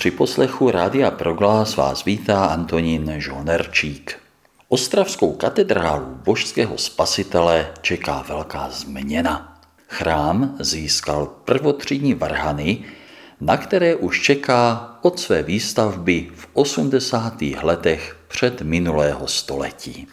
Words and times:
Při 0.00 0.10
poslechu 0.10 0.70
Rádia 0.70 1.10
Proglás 1.10 1.76
vás 1.76 2.04
vítá 2.04 2.44
Antonín 2.44 3.14
Žonerčík. 3.16 4.18
Ostravskou 4.68 5.32
katedrálu 5.32 6.06
božského 6.24 6.78
spasitele 6.78 7.72
čeká 7.80 8.24
velká 8.28 8.70
změna. 8.70 9.60
Chrám 9.88 10.56
získal 10.60 11.26
prvotřídní 11.44 12.14
varhany, 12.14 12.84
na 13.40 13.56
které 13.56 13.94
už 13.94 14.22
čeká 14.22 14.90
od 15.02 15.20
své 15.20 15.42
výstavby 15.42 16.30
v 16.34 16.48
80. 16.52 17.42
letech 17.62 18.16
před 18.28 18.62
minulého 18.62 19.28
století. 19.28 20.06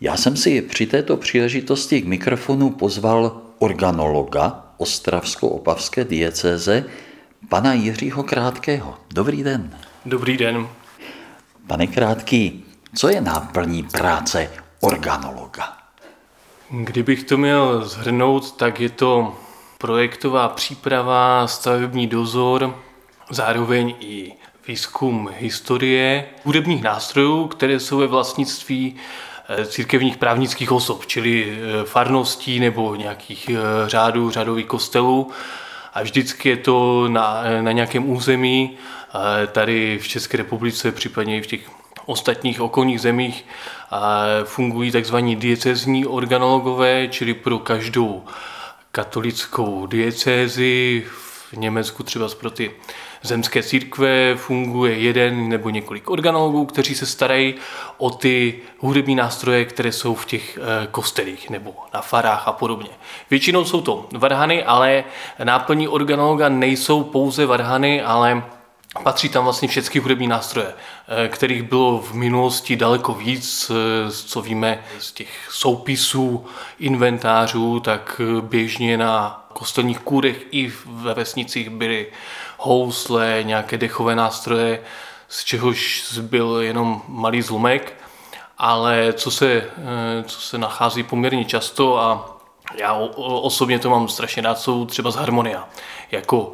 Já 0.00 0.16
jsem 0.16 0.36
si 0.36 0.62
při 0.62 0.86
této 0.86 1.16
příležitosti 1.16 2.02
k 2.02 2.06
mikrofonu 2.06 2.70
pozval 2.70 3.40
organologa 3.58 4.64
Ostravsko-Opavské 4.76 6.04
diecéze, 6.04 6.84
pana 7.48 7.72
Jiřího 7.72 8.22
Krátkého. 8.22 8.98
Dobrý 9.14 9.42
den. 9.42 9.78
Dobrý 10.06 10.36
den. 10.36 10.68
Pane 11.66 11.86
Krátký, 11.86 12.64
co 12.94 13.08
je 13.08 13.20
náplní 13.20 13.82
práce 13.82 14.50
organologa? 14.80 15.76
Kdybych 16.70 17.24
to 17.24 17.36
měl 17.36 17.88
zhrnout, 17.88 18.56
tak 18.56 18.80
je 18.80 18.88
to 18.88 19.36
projektová 19.78 20.48
příprava, 20.48 21.46
stavební 21.46 22.06
dozor, 22.06 22.74
zároveň 23.30 23.94
i 24.00 24.32
výzkum 24.68 25.30
historie 25.38 26.24
hudebních 26.44 26.82
nástrojů, 26.82 27.48
které 27.48 27.80
jsou 27.80 27.98
ve 27.98 28.06
vlastnictví 28.06 28.96
eh, 29.48 29.66
církevních 29.66 30.16
právnických 30.16 30.72
osob, 30.72 31.06
čili 31.06 31.58
eh, 31.58 31.84
farností 31.84 32.60
nebo 32.60 32.94
nějakých 32.94 33.48
eh, 33.48 33.54
řádů, 33.86 34.30
řádových 34.30 34.66
kostelů. 34.66 35.30
A 35.94 36.02
vždycky 36.02 36.48
je 36.48 36.56
to 36.56 37.08
na, 37.08 37.42
na 37.60 37.72
nějakém 37.72 38.10
území, 38.10 38.78
tady 39.52 39.98
v 39.98 40.08
České 40.08 40.36
republice, 40.36 40.92
případně 40.92 41.36
i 41.36 41.42
v 41.42 41.46
těch 41.46 41.60
ostatních 42.06 42.60
okolních 42.60 43.00
zemích 43.00 43.44
fungují 44.44 44.90
tzv. 44.90 45.16
diecezní 45.16 46.06
organologové, 46.06 47.08
čili 47.08 47.34
pro 47.34 47.58
každou 47.58 48.24
katolickou 48.92 49.86
diecézi, 49.86 51.06
v 51.50 51.52
Německu 51.52 52.02
třeba 52.02 52.28
pro 52.40 52.50
ty 52.50 52.70
zemské 53.22 53.62
církve 53.62 54.36
funguje 54.36 54.98
jeden 54.98 55.48
nebo 55.48 55.70
několik 55.70 56.10
organologů, 56.10 56.66
kteří 56.66 56.94
se 56.94 57.06
starají 57.06 57.54
o 57.98 58.10
ty 58.10 58.60
hudební 58.78 59.14
nástroje, 59.14 59.64
které 59.64 59.92
jsou 59.92 60.14
v 60.14 60.26
těch 60.26 60.58
eh, 60.58 60.86
kostelích 60.90 61.50
nebo 61.50 61.74
na 61.94 62.00
farách 62.00 62.48
a 62.48 62.52
podobně. 62.52 62.90
Většinou 63.30 63.64
jsou 63.64 63.80
to 63.80 64.08
varhany, 64.12 64.64
ale 64.64 65.04
náplní 65.44 65.88
organologa 65.88 66.48
nejsou 66.48 67.04
pouze 67.04 67.46
varhany, 67.46 68.02
ale 68.02 68.42
Patří 69.02 69.28
tam 69.28 69.44
vlastně 69.44 69.68
všechny 69.68 70.00
hudební 70.00 70.26
nástroje, 70.26 70.74
eh, 71.24 71.28
kterých 71.28 71.62
bylo 71.62 71.98
v 71.98 72.14
minulosti 72.14 72.76
daleko 72.76 73.14
víc, 73.14 73.70
eh, 73.70 74.10
co 74.10 74.42
víme 74.42 74.84
z 74.98 75.12
těch 75.12 75.48
soupisů, 75.50 76.46
inventářů, 76.78 77.80
tak 77.80 78.20
běžně 78.40 78.96
na 78.96 79.47
kostelních 79.58 79.98
kůrech 79.98 80.46
i 80.50 80.72
ve 80.86 81.14
vesnicích 81.14 81.70
byly 81.70 82.06
housle, 82.58 83.38
nějaké 83.42 83.78
dechové 83.78 84.14
nástroje, 84.14 84.82
z 85.28 85.44
čehož 85.44 86.04
zbyl 86.08 86.58
jenom 86.60 87.02
malý 87.08 87.42
zlomek, 87.42 87.94
ale 88.58 89.12
co 89.12 89.30
se, 89.30 89.70
co 90.26 90.40
se 90.40 90.58
nachází 90.58 91.02
poměrně 91.02 91.44
často 91.44 91.98
a 91.98 92.36
já 92.74 92.94
osobně 93.18 93.78
to 93.78 93.90
mám 93.90 94.08
strašně 94.08 94.42
rád, 94.42 94.58
jsou 94.58 94.86
třeba 94.86 95.10
z 95.10 95.16
harmonia. 95.16 95.68
Jako 96.10 96.52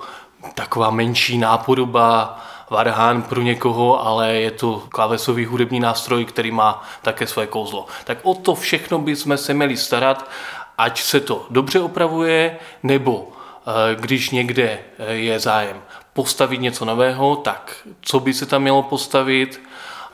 taková 0.55 0.91
menší 0.91 1.39
nápodoba 1.39 2.41
varhán 2.71 3.23
pro 3.23 3.41
někoho, 3.41 4.07
ale 4.07 4.35
je 4.35 4.51
to 4.51 4.83
klávesový 4.89 5.45
hudební 5.45 5.81
nástroj, 5.81 6.25
který 6.25 6.51
má 6.51 6.83
také 7.03 7.27
své 7.27 7.47
kouzlo. 7.47 7.87
Tak 8.05 8.19
o 8.23 8.35
to 8.35 8.55
všechno 8.55 8.99
bychom 8.99 9.37
se 9.37 9.55
měli 9.55 9.77
starat, 9.77 10.31
ať 10.79 11.03
se 11.03 11.21
to 11.21 11.47
dobře 11.51 11.81
opravuje, 11.81 12.59
nebo 12.83 13.33
eh, 13.33 13.97
když 14.01 14.31
někde 14.31 14.79
eh, 14.99 15.13
je 15.13 15.39
zájem 15.39 15.83
postavit 16.13 16.61
něco 16.61 16.85
nového, 16.85 17.37
tak 17.37 17.77
co 18.01 18.21
by 18.21 18.35
se 18.35 18.47
tam 18.47 18.63
mělo 18.63 18.83
postavit, 18.83 19.61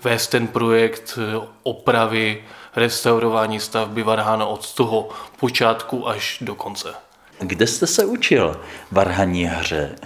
vést 0.03 0.27
ten 0.27 0.47
projekt 0.47 1.19
eh, 1.19 1.47
opravy, 1.63 2.45
restaurování 2.77 3.61
stavby 3.61 4.03
varhána 4.03 4.47
od 4.47 4.75
toho 4.75 5.09
počátku 5.37 6.09
až 6.09 6.39
do 6.41 6.55
konce. 6.55 6.95
Kde 7.39 7.67
jste 7.67 7.87
se 7.87 8.05
učil 8.05 8.61
varhaní 8.91 9.45
hře? 9.45 9.97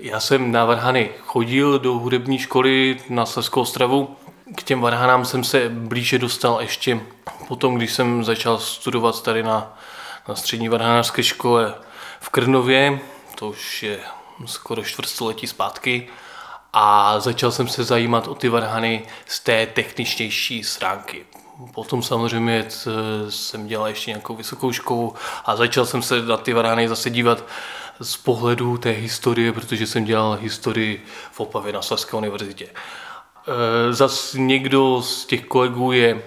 Já 0.00 0.20
jsem 0.20 0.52
na 0.52 0.64
varhany 0.64 1.10
chodil 1.20 1.78
do 1.78 1.92
hudební 1.92 2.38
školy 2.38 2.96
na 3.08 3.26
Slezskou 3.26 3.60
Ostravu. 3.60 4.16
K 4.56 4.62
těm 4.62 4.80
varhanám 4.80 5.24
jsem 5.24 5.44
se 5.44 5.68
blíže 5.68 6.18
dostal 6.18 6.58
ještě 6.60 7.00
potom, 7.48 7.74
když 7.74 7.92
jsem 7.92 8.24
začal 8.24 8.58
studovat 8.58 9.22
tady 9.22 9.42
na, 9.42 9.78
na 10.28 10.34
střední 10.34 10.68
varhanářské 10.68 11.22
škole 11.22 11.74
v 12.20 12.28
Krnově, 12.28 13.00
to 13.34 13.48
už 13.48 13.82
je 13.82 14.00
skoro 14.46 14.84
čtvrtstoletí 14.84 15.46
zpátky, 15.46 16.08
a 16.72 17.20
začal 17.20 17.52
jsem 17.52 17.68
se 17.68 17.84
zajímat 17.84 18.28
o 18.28 18.34
ty 18.34 18.48
varhany 18.48 19.02
z 19.26 19.40
té 19.40 19.66
techničtější 19.66 20.64
stránky. 20.64 21.26
Potom 21.74 22.02
samozřejmě 22.02 22.66
jsem 23.28 23.66
dělal 23.66 23.88
ještě 23.88 24.10
nějakou 24.10 24.36
vysokou 24.36 24.72
školu 24.72 25.14
a 25.44 25.56
začal 25.56 25.86
jsem 25.86 26.02
se 26.02 26.22
na 26.22 26.36
ty 26.36 26.52
varhany 26.52 26.88
zase 26.88 27.10
dívat 27.10 27.44
z 28.00 28.16
pohledu 28.16 28.78
té 28.78 28.90
historie, 28.90 29.52
protože 29.52 29.86
jsem 29.86 30.04
dělal 30.04 30.38
historii 30.40 31.04
v 31.32 31.40
Opavě 31.40 31.72
na 31.72 31.82
Slezské 31.82 32.16
univerzitě. 32.16 32.68
E, 33.46 33.92
zas 33.92 34.34
někdo 34.34 35.02
z 35.02 35.26
těch 35.26 35.44
kolegů 35.44 35.92
je 35.92 36.22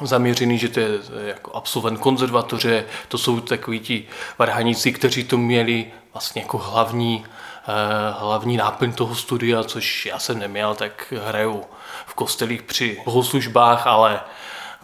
zaměřený, 0.00 0.58
že 0.58 0.68
to 0.68 0.80
je 0.80 0.98
jako 1.24 1.52
absolvent 1.52 2.00
konzervatoře, 2.00 2.84
to 3.08 3.18
jsou 3.18 3.40
takoví 3.40 3.80
ti 3.80 4.06
varhaníci, 4.38 4.92
kteří 4.92 5.24
to 5.24 5.38
měli 5.38 5.92
vlastně 6.12 6.42
jako 6.42 6.58
hlavní, 6.58 7.26
e, 7.68 8.20
hlavní 8.20 8.56
náplň 8.56 8.92
toho 8.92 9.14
studia, 9.14 9.64
což 9.64 10.06
já 10.06 10.18
jsem 10.18 10.38
neměl, 10.38 10.74
tak 10.74 11.12
hraju 11.26 11.64
v 12.06 12.14
kostelích 12.14 12.62
při 12.62 13.02
bohoslužbách, 13.04 13.86
ale 13.86 14.20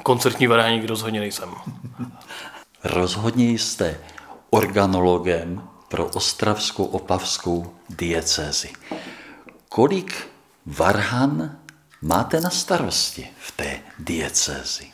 koncertní 0.03 0.47
varhaník 0.47 0.89
rozhodně 0.89 1.21
nejsem. 1.21 1.55
Rozhodně 2.85 3.51
jste 3.51 4.01
organologem, 4.51 5.63
pro 5.91 6.07
ostravskou 6.07 6.85
opavskou 6.85 7.75
diecézi. 7.89 8.73
Kolik 9.69 10.30
varhan 10.67 11.57
máte 12.03 12.41
na 12.41 12.51
starosti 12.51 13.29
v 13.39 13.53
té 13.53 13.81
diecézi? 13.99 14.93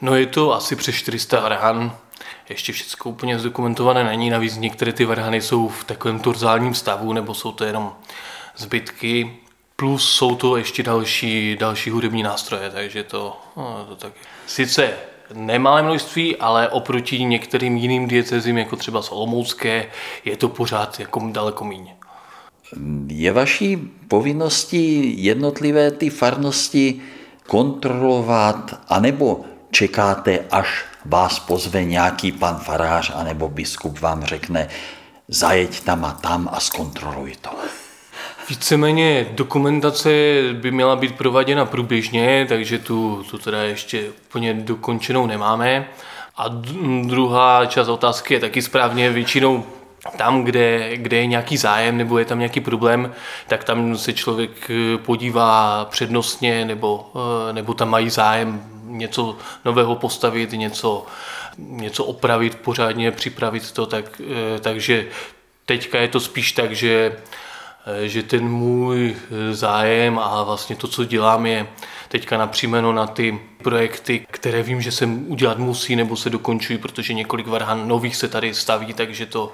No 0.00 0.14
je 0.14 0.26
to 0.26 0.54
asi 0.54 0.76
přes 0.76 0.94
400 0.94 1.40
varhan, 1.40 1.96
ještě 2.48 2.72
všechno 2.72 3.10
úplně 3.10 3.38
zdokumentované 3.38 4.04
není, 4.04 4.30
navíc 4.30 4.56
některé 4.56 4.92
ty 4.92 5.04
varhany 5.04 5.40
jsou 5.42 5.68
v 5.68 5.84
takovém 5.84 6.20
turzálním 6.20 6.74
stavu, 6.74 7.12
nebo 7.12 7.34
jsou 7.34 7.52
to 7.52 7.64
jenom 7.64 7.94
zbytky, 8.56 9.36
plus 9.76 10.10
jsou 10.10 10.34
to 10.34 10.56
ještě 10.56 10.82
další, 10.82 11.56
další 11.60 11.90
hudební 11.90 12.22
nástroje, 12.22 12.70
takže 12.70 13.04
to, 13.04 13.40
no, 13.56 13.86
to 13.88 13.96
taky. 13.96 14.20
Sice 14.46 14.94
nemalé 15.34 15.82
množství, 15.82 16.36
ale 16.36 16.68
oproti 16.68 17.24
některým 17.24 17.76
jiným 17.76 18.08
diecezím, 18.08 18.58
jako 18.58 18.76
třeba 18.76 19.02
Solomoucké, 19.02 19.90
je 20.24 20.36
to 20.36 20.48
pořád 20.48 21.00
jako 21.00 21.28
daleko 21.32 21.64
méně. 21.64 21.96
Je 23.08 23.32
vaší 23.32 23.76
povinností 24.08 25.14
jednotlivé 25.24 25.90
ty 25.90 26.10
farnosti 26.10 27.00
kontrolovat, 27.46 28.80
anebo 28.88 29.44
čekáte, 29.70 30.38
až 30.50 30.84
vás 31.04 31.38
pozve 31.38 31.84
nějaký 31.84 32.32
pan 32.32 32.56
farář, 32.56 33.12
anebo 33.14 33.48
biskup 33.48 34.00
vám 34.00 34.24
řekne, 34.24 34.68
zajeď 35.28 35.80
tam 35.80 36.04
a 36.04 36.12
tam 36.12 36.48
a 36.52 36.60
zkontroluj 36.60 37.32
to. 37.40 37.50
Víceméně 38.48 39.26
dokumentace 39.30 40.08
by 40.52 40.70
měla 40.70 40.96
být 40.96 41.14
prováděna 41.14 41.64
průběžně, 41.64 42.46
takže 42.48 42.78
tu, 42.78 43.24
tu 43.30 43.38
teda 43.38 43.62
ještě 43.62 44.10
úplně 44.26 44.54
dokončenou 44.54 45.26
nemáme. 45.26 45.88
A 46.36 46.48
druhá 47.06 47.66
část 47.66 47.88
otázky 47.88 48.34
je 48.34 48.40
taky 48.40 48.62
správně 48.62 49.10
většinou 49.10 49.64
tam, 50.16 50.44
kde, 50.44 50.96
kde 50.96 51.16
je 51.16 51.26
nějaký 51.26 51.56
zájem 51.56 51.96
nebo 51.96 52.18
je 52.18 52.24
tam 52.24 52.38
nějaký 52.38 52.60
problém, 52.60 53.12
tak 53.46 53.64
tam 53.64 53.98
se 53.98 54.12
člověk 54.12 54.70
eh, 54.70 54.98
podívá 54.98 55.84
přednostně 55.84 56.64
nebo, 56.64 57.10
eh, 57.14 57.52
nebo 57.52 57.74
tam 57.74 57.90
mají 57.90 58.10
zájem 58.10 58.64
něco 58.84 59.36
nového 59.64 59.96
postavit, 59.96 60.52
něco, 60.52 61.06
něco 61.58 62.04
opravit 62.04 62.54
pořádně, 62.54 63.10
připravit 63.10 63.72
to, 63.72 63.86
tak, 63.86 64.20
eh, 64.20 64.60
takže 64.60 65.06
teďka 65.66 65.98
je 65.98 66.08
to 66.08 66.20
spíš 66.20 66.52
tak, 66.52 66.72
že 66.72 67.16
že 68.02 68.22
ten 68.22 68.48
můj 68.48 69.16
zájem 69.52 70.18
a 70.18 70.42
vlastně 70.42 70.76
to, 70.76 70.88
co 70.88 71.04
dělám, 71.04 71.46
je 71.46 71.66
teďka 72.08 72.38
napřímeno 72.38 72.92
na 72.92 73.06
ty 73.06 73.40
projekty, 73.62 74.26
které 74.30 74.62
vím, 74.62 74.80
že 74.80 74.92
se 74.92 75.06
udělat 75.06 75.58
musí 75.58 75.96
nebo 75.96 76.16
se 76.16 76.30
dokončují, 76.30 76.78
protože 76.78 77.14
několik 77.14 77.46
varhan 77.46 77.88
nových 77.88 78.16
se 78.16 78.28
tady 78.28 78.54
staví, 78.54 78.92
takže 78.92 79.26
to, 79.26 79.52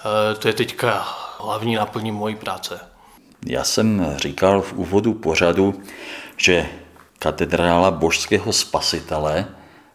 eh, 0.00 0.34
to 0.34 0.48
je 0.48 0.54
teďka 0.54 1.06
hlavní 1.38 1.74
naplní 1.74 2.12
mojí 2.12 2.36
práce. 2.36 2.80
Já 3.46 3.64
jsem 3.64 4.14
říkal 4.16 4.62
v 4.62 4.72
úvodu 4.72 5.14
pořadu, 5.14 5.82
že 6.36 6.66
katedrála 7.18 7.90
božského 7.90 8.52
spasitele 8.52 9.46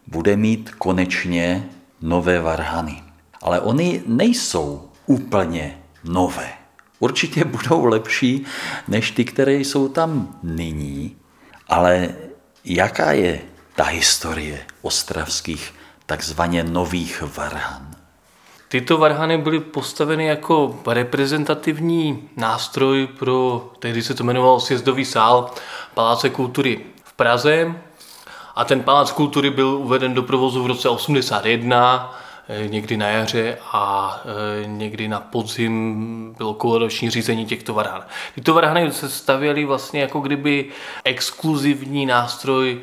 bude 0.06 0.36
mít 0.36 0.70
konečně 0.70 1.68
nové 2.00 2.40
varhany. 2.40 3.02
Ale 3.42 3.60
oni 3.60 4.02
nejsou 4.06 4.90
úplně 5.06 5.78
nové. 6.04 6.52
Určitě 6.98 7.44
budou 7.44 7.84
lepší 7.84 8.44
než 8.88 9.10
ty, 9.10 9.24
které 9.24 9.54
jsou 9.54 9.88
tam 9.88 10.38
nyní, 10.42 11.16
ale 11.68 12.08
jaká 12.64 13.12
je 13.12 13.40
ta 13.74 13.84
historie 13.84 14.66
ostravských 14.82 15.74
takzvaně 16.06 16.64
nových 16.64 17.22
varhan? 17.36 17.88
Tyto 18.68 18.98
varhany 18.98 19.38
byly 19.38 19.60
postaveny 19.60 20.26
jako 20.26 20.80
reprezentativní 20.86 22.28
nástroj 22.36 23.06
pro, 23.18 23.70
tehdy 23.78 24.02
se 24.02 24.14
to 24.14 24.22
jmenovalo 24.22 24.60
sjezdový 24.60 25.04
sál 25.04 25.50
Paláce 25.94 26.30
kultury 26.30 26.80
v 27.04 27.12
Praze. 27.12 27.74
A 28.54 28.64
ten 28.64 28.82
Palác 28.82 29.12
kultury 29.12 29.50
byl 29.50 29.68
uveden 29.68 30.14
do 30.14 30.22
provozu 30.22 30.62
v 30.62 30.66
roce 30.66 30.88
81, 30.88 32.14
eh, 32.14 32.27
někdy 32.68 32.96
na 32.96 33.08
jaře 33.08 33.58
a 33.72 34.16
eh, 34.24 34.66
někdy 34.66 35.08
na 35.08 35.20
podzim 35.20 36.34
bylo 36.38 36.54
koloroční 36.54 37.10
řízení 37.10 37.46
těchto 37.46 37.74
varhan. 37.74 38.04
Tyto 38.34 38.54
varhany 38.54 38.92
se 38.92 39.08
stavěly 39.08 39.64
vlastně 39.64 40.00
jako 40.00 40.20
kdyby 40.20 40.66
exkluzivní 41.04 42.06
nástroj 42.06 42.80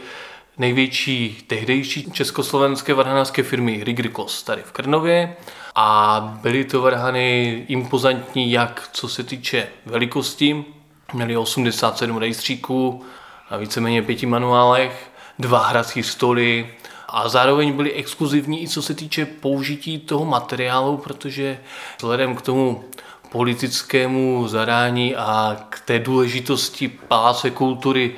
největší 0.57 1.43
tehdejší 1.47 2.11
československé 2.11 2.93
varhanářské 2.93 3.43
firmy 3.43 3.83
Rigrikos 3.83 4.43
tady 4.43 4.61
v 4.61 4.71
Krnově 4.71 5.35
a 5.75 6.19
byly 6.41 6.63
to 6.63 6.81
varhany 6.81 7.63
impozantní 7.67 8.51
jak 8.51 8.89
co 8.91 9.07
se 9.07 9.23
týče 9.23 9.67
velikosti, 9.85 10.65
měli 11.13 11.37
87 11.37 12.17
rejstříků 12.17 13.05
na 13.51 13.57
víceméně 13.57 14.01
pěti 14.01 14.25
manuálech, 14.25 15.11
dva 15.39 15.67
hrací 15.67 16.03
stoly 16.03 16.69
a 17.07 17.29
zároveň 17.29 17.73
byly 17.73 17.93
exkluzivní 17.93 18.63
i 18.63 18.67
co 18.67 18.81
se 18.81 18.93
týče 18.93 19.25
použití 19.25 19.99
toho 19.99 20.25
materiálu, 20.25 20.97
protože 20.97 21.59
vzhledem 21.97 22.35
k 22.35 22.41
tomu 22.41 22.83
politickému 23.31 24.47
zadání 24.47 25.15
a 25.15 25.57
k 25.69 25.79
té 25.79 25.99
důležitosti 25.99 26.87
paláce 26.87 27.51
kultury 27.51 28.15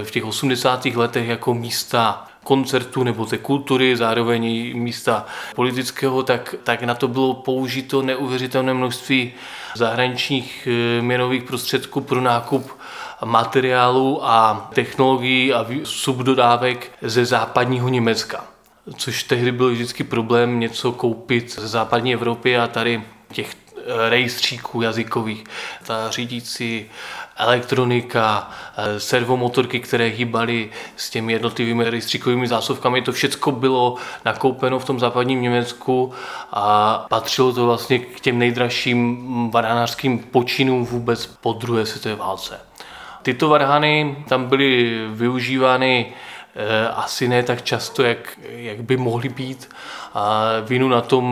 eh, 0.00 0.04
v 0.04 0.10
těch 0.10 0.24
80. 0.24 0.84
letech 0.84 1.28
jako 1.28 1.54
místa 1.54 2.26
koncertu 2.44 3.04
nebo 3.04 3.26
té 3.26 3.38
kultury, 3.38 3.96
zároveň 3.96 4.44
i 4.44 4.74
místa 4.74 5.26
politického, 5.54 6.22
tak, 6.22 6.54
tak 6.64 6.82
na 6.82 6.94
to 6.94 7.08
bylo 7.08 7.34
použito 7.34 8.02
neuvěřitelné 8.02 8.74
množství 8.74 9.32
zahraničních 9.76 10.68
eh, 10.70 11.02
měnových 11.02 11.42
prostředků 11.42 12.00
pro 12.00 12.20
nákup 12.20 12.79
materiálů 13.24 14.24
a 14.24 14.70
technologií 14.74 15.54
a 15.54 15.66
subdodávek 15.84 16.92
ze 17.02 17.24
západního 17.24 17.88
Německa. 17.88 18.44
Což 18.96 19.22
tehdy 19.22 19.52
byl 19.52 19.70
vždycky 19.70 20.04
problém 20.04 20.60
něco 20.60 20.92
koupit 20.92 21.60
ze 21.60 21.68
západní 21.68 22.14
Evropy 22.14 22.58
a 22.58 22.66
tady 22.66 23.02
těch 23.32 23.54
eh, 23.76 24.10
rejstříků 24.10 24.82
jazykových. 24.82 25.44
Ta 25.86 26.10
řídící 26.10 26.86
elektronika, 27.36 28.50
eh, 28.76 29.00
servomotorky, 29.00 29.80
které 29.80 30.06
hýbaly 30.06 30.70
s 30.96 31.10
těmi 31.10 31.32
jednotlivými 31.32 31.90
rejstříkovými 31.90 32.48
zásuvkami, 32.48 33.02
to 33.02 33.12
všechno 33.12 33.52
bylo 33.52 33.96
nakoupeno 34.24 34.78
v 34.78 34.84
tom 34.84 35.00
západním 35.00 35.42
Německu 35.42 36.12
a 36.52 37.06
patřilo 37.08 37.52
to 37.52 37.66
vlastně 37.66 37.98
k 37.98 38.20
těm 38.20 38.38
nejdražším 38.38 39.50
baránářským 39.50 40.18
počinům 40.18 40.86
vůbec 40.86 41.26
po 41.26 41.52
druhé 41.52 41.86
světové 41.86 42.14
válce. 42.14 42.69
Tyto 43.22 43.48
varhany 43.48 44.24
tam 44.28 44.46
byly 44.48 45.00
využívány 45.10 46.12
eh, 46.54 46.88
asi 46.88 47.28
ne 47.28 47.42
tak 47.42 47.62
často, 47.62 48.02
jak, 48.02 48.38
jak 48.48 48.82
by 48.82 48.96
mohly 48.96 49.28
být. 49.28 49.68
A 50.14 50.44
vinu 50.62 50.88
na 50.88 51.00
tom 51.00 51.24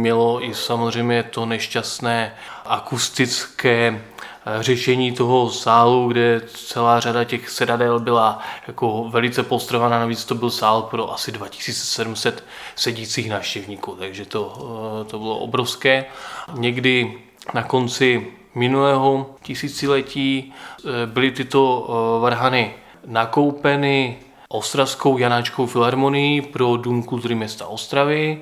mělo 0.00 0.44
i 0.44 0.54
samozřejmě 0.54 1.22
to 1.22 1.46
nešťastné 1.46 2.34
akustické 2.66 4.00
eh, 4.46 4.62
řešení 4.62 5.12
toho 5.12 5.50
sálu, 5.50 6.08
kde 6.08 6.40
celá 6.54 7.00
řada 7.00 7.24
těch 7.24 7.50
sedadel 7.50 8.00
byla 8.00 8.38
jako 8.66 9.08
velice 9.08 9.42
postrovaná, 9.42 9.98
navíc 9.98 10.24
to 10.24 10.34
byl 10.34 10.50
sál 10.50 10.82
pro 10.82 11.12
asi 11.12 11.32
2700 11.32 12.44
sedících 12.76 13.30
návštěvníků, 13.30 13.96
takže 13.98 14.24
to, 14.24 14.52
eh, 15.00 15.04
to 15.04 15.18
bylo 15.18 15.38
obrovské. 15.38 16.04
Někdy 16.52 17.18
na 17.54 17.62
konci 17.62 18.32
minulého 18.54 19.30
tisíciletí 19.42 20.52
eh, 20.52 21.06
byly 21.06 21.30
tyto 21.30 21.86
eh, 21.88 22.22
varhany 22.22 22.74
nakoupeny 23.06 24.18
Ostravskou 24.48 25.18
Janáčkou 25.18 25.66
filharmonií 25.66 26.40
pro 26.40 26.76
Dům 26.76 27.02
kultury 27.02 27.34
města 27.34 27.66
Ostravy 27.66 28.40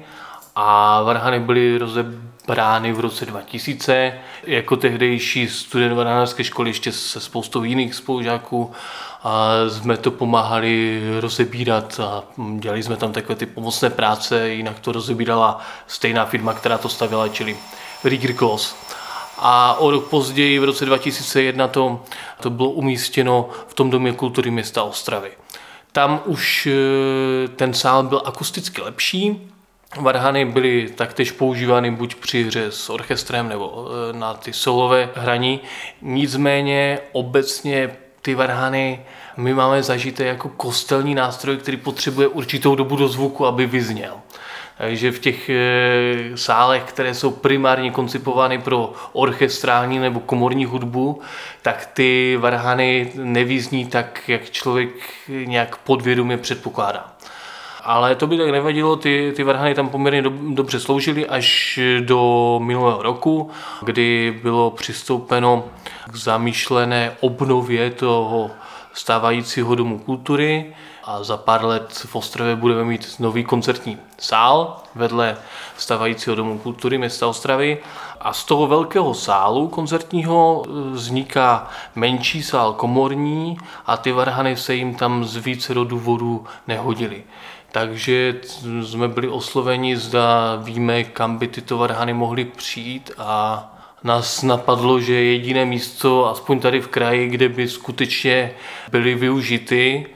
a 0.56 1.02
varhany 1.02 1.40
byly 1.40 1.78
rozebrány 1.78 2.92
v 2.92 3.00
roce 3.00 3.26
2000 3.26 4.18
jako 4.42 4.76
tehdejší 4.76 5.48
student 5.48 5.96
varhanářské 5.96 6.44
školy 6.44 6.70
ještě 6.70 6.92
se 6.92 7.20
spoustou 7.20 7.64
jiných 7.64 7.94
spolužáků 7.94 8.72
a 9.22 9.50
jsme 9.68 9.96
to 9.96 10.10
pomáhali 10.10 11.02
rozebírat 11.20 12.00
a 12.00 12.22
dělali 12.58 12.82
jsme 12.82 12.96
tam 12.96 13.12
takové 13.12 13.36
ty 13.36 13.46
pomocné 13.46 13.90
práce, 13.90 14.48
jinak 14.48 14.80
to 14.80 14.92
rozebírala 14.92 15.60
stejná 15.86 16.26
firma, 16.26 16.54
která 16.54 16.78
to 16.78 16.88
stavěla, 16.88 17.28
čili 17.28 17.56
Rigger 18.04 18.32
Kloss 18.32 18.76
a 19.44 19.74
o 19.78 19.90
rok 19.90 20.08
později, 20.08 20.58
v 20.58 20.64
roce 20.64 20.84
2001, 20.84 21.68
to, 21.68 22.00
to 22.40 22.50
bylo 22.50 22.70
umístěno 22.70 23.48
v 23.68 23.74
tom 23.74 23.90
domě 23.90 24.12
kultury 24.12 24.50
města 24.50 24.82
Ostravy. 24.82 25.30
Tam 25.92 26.22
už 26.24 26.66
e, 26.66 27.48
ten 27.48 27.74
sál 27.74 28.02
byl 28.02 28.22
akusticky 28.24 28.82
lepší, 28.82 29.48
Varhany 30.00 30.44
byly 30.44 30.88
taktéž 30.94 31.30
používány 31.30 31.90
buď 31.90 32.14
při 32.14 32.44
hře 32.44 32.64
s 32.70 32.90
orchestrem 32.90 33.48
nebo 33.48 33.86
e, 34.10 34.12
na 34.12 34.34
ty 34.34 34.52
solové 34.52 35.08
hraní. 35.14 35.60
Nicméně 36.02 36.98
obecně 37.12 37.96
ty 38.22 38.34
varhany 38.34 39.04
my 39.36 39.54
máme 39.54 39.82
zažité 39.82 40.24
jako 40.24 40.48
kostelní 40.48 41.14
nástroj, 41.14 41.56
který 41.56 41.76
potřebuje 41.76 42.28
určitou 42.28 42.74
dobu 42.74 42.96
do 42.96 43.08
zvuku, 43.08 43.46
aby 43.46 43.66
vyzněl 43.66 44.14
že 44.88 45.12
v 45.12 45.18
těch 45.18 45.50
eh, 45.50 45.56
sálech, 46.34 46.82
které 46.82 47.14
jsou 47.14 47.30
primárně 47.30 47.90
koncipovány 47.90 48.58
pro 48.58 48.92
orchestrální 49.12 49.98
nebo 49.98 50.20
komorní 50.20 50.64
hudbu, 50.64 51.20
tak 51.62 51.88
ty 51.92 52.38
varhany 52.40 53.12
nevízní 53.14 53.86
tak, 53.86 54.28
jak 54.28 54.50
člověk 54.50 54.90
nějak 55.28 55.76
podvědomě 55.76 56.36
předpokládá. 56.36 57.12
Ale 57.84 58.14
to 58.14 58.26
by 58.26 58.38
tak 58.38 58.50
nevadilo, 58.50 58.96
ty, 58.96 59.32
ty 59.36 59.42
varhany 59.42 59.74
tam 59.74 59.88
poměrně 59.88 60.22
do, 60.22 60.32
dobře 60.54 60.80
sloužily 60.80 61.26
až 61.26 61.78
do 62.00 62.60
minulého 62.62 63.02
roku, 63.02 63.50
kdy 63.82 64.38
bylo 64.42 64.70
přistoupeno 64.70 65.64
k 66.10 66.16
zamýšlené 66.16 67.16
obnově 67.20 67.90
toho 67.90 68.50
stávajícího 68.92 69.74
domu 69.74 69.98
kultury 69.98 70.74
a 71.04 71.24
za 71.24 71.36
pár 71.36 71.64
let 71.64 72.02
v 72.06 72.16
Ostravě 72.16 72.56
budeme 72.56 72.84
mít 72.84 73.14
nový 73.18 73.44
koncertní 73.44 73.98
sál 74.18 74.82
vedle 74.94 75.36
stavajícího 75.76 76.36
domu 76.36 76.58
kultury 76.58 76.98
města 76.98 77.26
Ostravy 77.26 77.78
a 78.20 78.32
z 78.32 78.44
toho 78.44 78.66
velkého 78.66 79.14
sálu 79.14 79.68
koncertního 79.68 80.64
e, 80.66 80.70
vzniká 80.90 81.70
menší 81.94 82.42
sál 82.42 82.72
komorní 82.72 83.58
a 83.86 83.96
ty 83.96 84.12
varhany 84.12 84.56
se 84.56 84.74
jim 84.74 84.94
tam 84.94 85.24
z 85.24 85.36
více 85.36 85.74
důvodů 85.74 86.44
nehodily. 86.68 87.24
Takže 87.72 88.40
jsme 88.82 89.08
byli 89.08 89.28
osloveni, 89.28 89.96
zda 89.96 90.56
víme, 90.56 91.04
kam 91.04 91.38
by 91.38 91.48
tyto 91.48 91.78
varhany 91.78 92.12
mohly 92.14 92.44
přijít 92.44 93.10
a 93.18 93.68
nás 94.04 94.42
napadlo, 94.42 95.00
že 95.00 95.14
jediné 95.14 95.64
místo, 95.64 96.26
aspoň 96.28 96.60
tady 96.60 96.80
v 96.80 96.88
kraji, 96.88 97.28
kde 97.28 97.48
by 97.48 97.68
skutečně 97.68 98.54
byly 98.90 99.14
využity, 99.14 100.06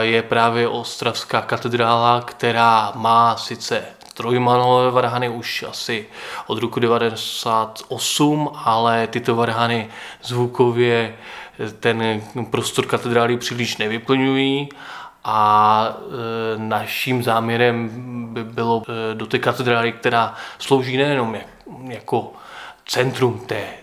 je 0.00 0.22
právě 0.22 0.68
Ostravská 0.68 1.40
katedrála, 1.40 2.20
která 2.20 2.92
má 2.94 3.36
sice 3.36 3.84
trojmanové 4.14 4.90
varhany 4.90 5.28
už 5.28 5.64
asi 5.68 6.06
od 6.46 6.58
roku 6.58 6.80
1998, 6.80 8.50
ale 8.64 9.06
tyto 9.06 9.36
varhany 9.36 9.88
zvukově 10.22 11.14
ten 11.80 12.22
prostor 12.50 12.86
katedrály 12.86 13.36
příliš 13.36 13.76
nevyplňují. 13.76 14.68
A 15.24 15.88
e, 15.88 16.58
naším 16.58 17.22
záměrem 17.22 17.88
by 18.32 18.44
bylo 18.44 18.82
e, 18.88 19.14
do 19.14 19.26
té 19.26 19.38
katedrály, 19.38 19.92
která 19.92 20.34
slouží 20.58 20.96
nejenom 20.96 21.36
jako 21.88 22.32
centrum 22.88 23.40
té 23.46 23.56
eh, 23.56 23.74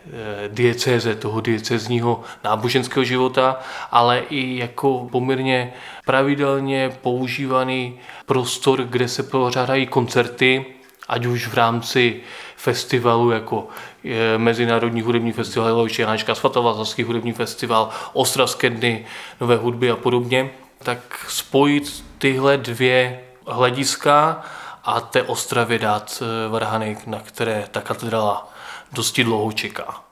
diecéze, 0.48 1.16
toho 1.16 1.42
diecezního 1.42 2.24
náboženského 2.44 3.04
života, 3.04 3.60
ale 3.92 4.20
i 4.30 4.58
jako 4.58 5.08
poměrně 5.12 5.74
pravidelně 6.06 6.98
používaný 7.02 8.00
prostor, 8.26 8.84
kde 8.84 9.08
se 9.08 9.24
pořádají 9.24 9.88
koncerty 9.88 10.66
ať 11.08 11.26
už 11.26 11.48
v 11.48 11.54
rámci 11.54 12.22
festivalu, 12.58 13.32
jako 13.32 13.68
je 14.04 14.38
Mezinárodní 14.38 15.02
hudební 15.02 15.32
festival 15.32 15.68
Jeloviště 15.68 16.02
Janáčka 16.02 16.36
Svatova, 16.36 16.74
Zaský 16.74 17.04
hudební 17.04 17.34
festival, 17.34 17.90
Ostravské 18.14 18.70
dny 18.70 19.06
nové 19.42 19.56
hudby 19.56 19.92
a 19.92 19.96
podobně, 19.96 20.50
tak 20.80 21.26
spojit 21.30 22.04
tyhle 22.18 22.58
dvě 22.58 23.20
hlediska 23.48 24.44
a 24.84 25.02
té 25.02 25.24
Ostravě 25.24 25.80
dát 25.80 26.24
eh, 26.24 26.50
varhany, 26.50 26.98
na 27.06 27.20
které 27.20 27.68
ta 27.72 27.82
katedrála 27.82 28.55
dosti 28.92 29.24
dlouho 29.24 29.52
čeká. 29.52 30.05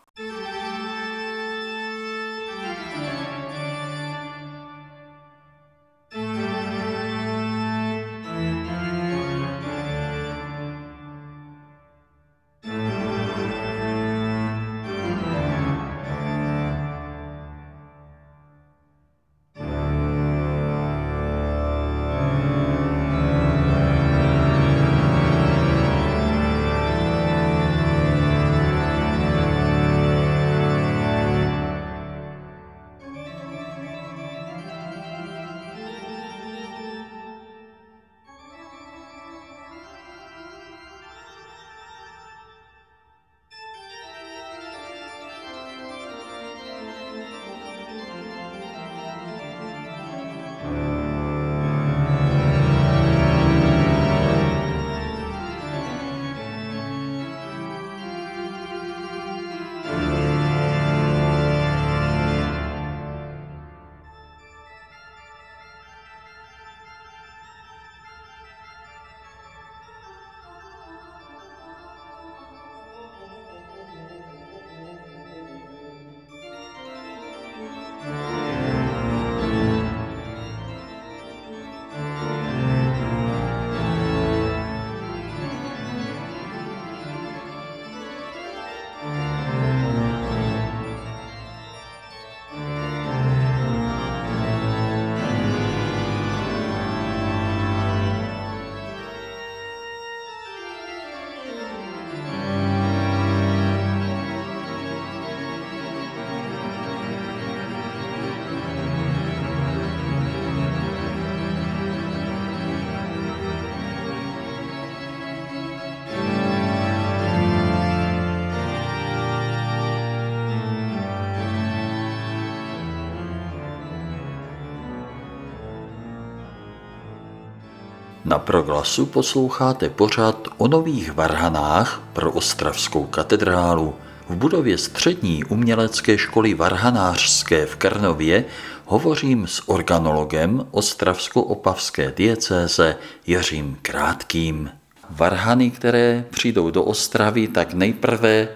Proglasu 128.43 129.05
posloucháte 129.05 129.89
pořad 129.89 130.47
o 130.57 130.67
nových 130.67 131.13
varhanách 131.13 132.01
pro 132.13 132.31
Ostravskou 132.31 133.05
katedrálu. 133.05 133.93
V 134.29 134.35
budově 134.35 134.77
střední 134.77 135.43
umělecké 135.43 136.17
školy 136.17 136.53
varhanářské 136.53 137.65
v 137.65 137.75
Krnově 137.75 138.45
hovořím 138.85 139.47
s 139.47 139.69
organologem 139.69 140.67
Ostravsko-opavské 140.71 142.13
diecéze 142.15 142.95
Jiřím 143.27 143.77
Krátkým. 143.81 144.69
Varhany, 145.09 145.71
které 145.71 146.25
přijdou 146.29 146.69
do 146.69 146.83
Ostravy, 146.83 147.47
tak 147.47 147.73
nejprve 147.73 148.47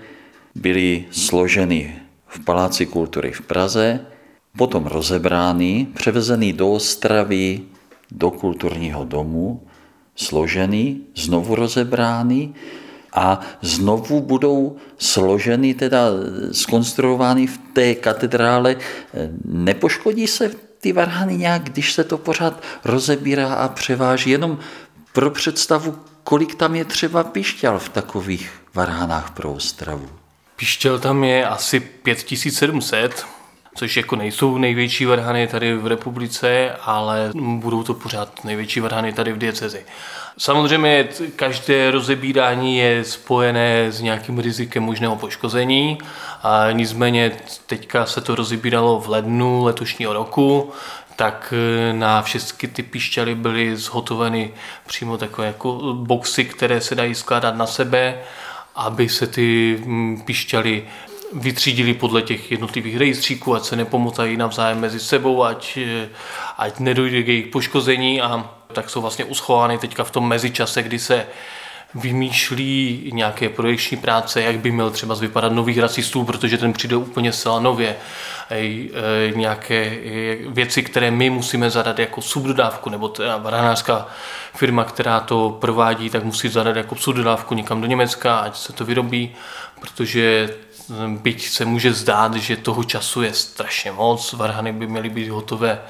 byly 0.55 1.05
složeny 1.11 1.95
v 2.27 2.39
Paláci 2.39 2.85
kultury 2.85 3.31
v 3.31 3.41
Praze, 3.41 3.99
potom 4.57 4.85
rozebrány, 4.85 5.87
převezeny 5.93 6.53
do 6.53 6.71
Ostravy 6.71 7.61
do 8.11 8.31
kulturního 8.31 9.03
domu, 9.03 9.61
složený, 10.17 11.01
znovu 11.15 11.55
rozebrány 11.55 12.53
a 13.13 13.39
znovu 13.61 14.21
budou 14.21 14.75
složeny, 14.97 15.73
teda 15.73 15.99
skonstruovány 16.51 17.47
v 17.47 17.57
té 17.73 17.95
katedrále. 17.95 18.75
Nepoškodí 19.45 20.27
se 20.27 20.51
ty 20.79 20.93
varhany 20.93 21.37
nějak, 21.37 21.63
když 21.63 21.93
se 21.93 22.03
to 22.03 22.17
pořád 22.17 22.63
rozebírá 22.85 23.53
a 23.53 23.67
převáží? 23.67 24.29
Jenom 24.29 24.59
pro 25.13 25.31
představu, 25.31 25.95
kolik 26.23 26.55
tam 26.55 26.75
je 26.75 26.85
třeba 26.85 27.23
pišťal 27.23 27.79
v 27.79 27.89
takových 27.89 28.51
varhanách 28.73 29.31
pro 29.31 29.53
Ostravu? 29.53 30.09
Pišťal 30.55 30.99
tam 30.99 31.23
je 31.23 31.47
asi 31.47 31.79
5700, 31.79 33.25
což 33.77 33.97
jako 33.97 34.15
nejsou 34.15 34.57
největší 34.57 35.05
varhany 35.05 35.47
tady 35.47 35.73
v 35.73 35.87
republice, 35.87 36.71
ale 36.81 37.31
budou 37.35 37.83
to 37.83 37.93
pořád 37.93 38.43
největší 38.43 38.79
varhany 38.79 39.13
tady 39.13 39.33
v 39.33 39.37
diecezi. 39.37 39.85
Samozřejmě 40.37 41.07
každé 41.35 41.91
rozebírání 41.91 42.77
je 42.77 43.03
spojené 43.03 43.91
s 43.91 44.01
nějakým 44.01 44.39
rizikem 44.39 44.83
možného 44.83 45.15
poškození, 45.15 45.97
a 46.43 46.71
nicméně 46.71 47.31
teďka 47.65 48.05
se 48.05 48.21
to 48.21 48.35
rozebíralo 48.35 48.99
v 48.99 49.09
lednu 49.09 49.63
letošního 49.63 50.13
roku, 50.13 50.71
tak 51.15 51.53
e, 51.57 51.93
na 51.93 52.21
všechny 52.21 52.69
ty 52.69 52.83
pišťaly 52.83 53.35
byly 53.35 53.77
zhotoveny 53.77 54.53
přímo 54.87 55.17
takové 55.17 55.47
jako 55.47 55.93
boxy, 55.93 56.45
které 56.45 56.81
se 56.81 56.95
dají 56.95 57.15
skládat 57.15 57.55
na 57.55 57.67
sebe, 57.67 58.17
aby 58.75 59.09
se 59.09 59.27
ty 59.27 59.79
pišťaly 60.25 60.83
vytřídili 61.33 61.93
podle 61.93 62.21
těch 62.21 62.51
jednotlivých 62.51 62.97
rejstříků, 62.97 63.55
ať 63.55 63.63
se 63.63 63.75
nepomotají 63.75 64.37
navzájem 64.37 64.79
mezi 64.79 64.99
sebou, 64.99 65.43
ať, 65.43 65.77
ať 66.57 66.79
nedojde 66.79 67.23
k 67.23 67.27
jejich 67.27 67.47
poškození 67.47 68.21
a 68.21 68.49
tak 68.73 68.89
jsou 68.89 69.01
vlastně 69.01 69.25
uschovány 69.25 69.77
teďka 69.77 70.03
v 70.03 70.11
tom 70.11 70.27
mezičase, 70.27 70.83
kdy 70.83 70.99
se 70.99 71.27
vymýšlí 71.95 73.09
nějaké 73.13 73.49
projekční 73.49 73.97
práce, 73.97 74.41
jak 74.41 74.59
by 74.59 74.71
měl 74.71 74.91
třeba 74.91 75.15
vypadat 75.15 75.51
nový 75.51 75.73
hrací 75.73 76.03
stůl, 76.03 76.25
protože 76.25 76.57
ten 76.57 76.73
přijde 76.73 76.95
úplně 76.95 77.33
zcela 77.33 77.59
nově. 77.59 77.95
Ej, 78.49 78.89
e, 79.29 79.31
nějaké 79.35 79.97
věci, 80.47 80.83
které 80.83 81.11
my 81.11 81.29
musíme 81.29 81.69
zadat 81.69 81.99
jako 81.99 82.21
subdodávku, 82.21 82.89
nebo 82.89 83.09
ta 83.09 83.37
varhanářská 83.37 84.07
firma, 84.53 84.83
která 84.83 85.19
to 85.19 85.57
provádí, 85.61 86.09
tak 86.09 86.23
musí 86.23 86.49
zadat 86.49 86.75
jako 86.75 86.95
subdodávku 86.95 87.55
někam 87.55 87.81
do 87.81 87.87
Německa, 87.87 88.37
ať 88.37 88.57
se 88.57 88.73
to 88.73 88.85
vyrobí, 88.85 89.35
protože 89.79 90.49
byť 91.07 91.47
se 91.49 91.65
může 91.65 91.93
zdát, 91.93 92.35
že 92.35 92.57
toho 92.57 92.83
času 92.83 93.21
je 93.21 93.33
strašně 93.33 93.91
moc, 93.91 94.33
varhany 94.33 94.73
by 94.73 94.87
měly 94.87 95.09
být 95.09 95.29
hotové 95.29 95.81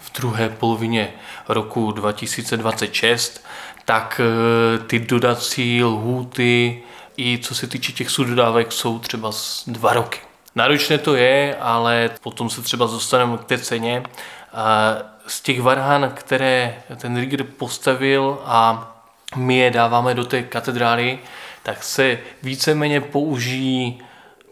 v 0.00 0.20
druhé 0.20 0.48
polovině 0.48 1.12
roku 1.48 1.92
2026, 1.92 3.44
tak 3.84 4.20
eh, 4.20 4.78
ty 4.78 4.98
dodací 4.98 5.84
lhůty 5.84 6.82
i 7.18 7.38
co 7.38 7.54
se 7.54 7.66
týče 7.66 7.92
těch 7.92 8.10
sudodávek 8.10 8.72
jsou 8.72 8.98
třeba 8.98 9.30
dva 9.66 9.92
roky. 9.92 10.18
Náročné 10.54 10.98
to 10.98 11.14
je, 11.14 11.56
ale 11.60 12.10
potom 12.20 12.50
se 12.50 12.62
třeba 12.62 12.86
dostaneme 12.86 13.38
k 13.38 13.44
té 13.44 13.58
ceně. 13.58 14.02
Z 15.26 15.40
těch 15.40 15.60
varhan, 15.60 16.12
které 16.14 16.82
ten 16.96 17.16
Rigger 17.16 17.42
postavil 17.42 18.38
a 18.44 18.90
my 19.36 19.58
je 19.58 19.70
dáváme 19.70 20.14
do 20.14 20.24
té 20.24 20.42
katedrály, 20.42 21.18
tak 21.62 21.84
se 21.84 22.18
víceméně 22.42 23.00
použijí 23.00 24.02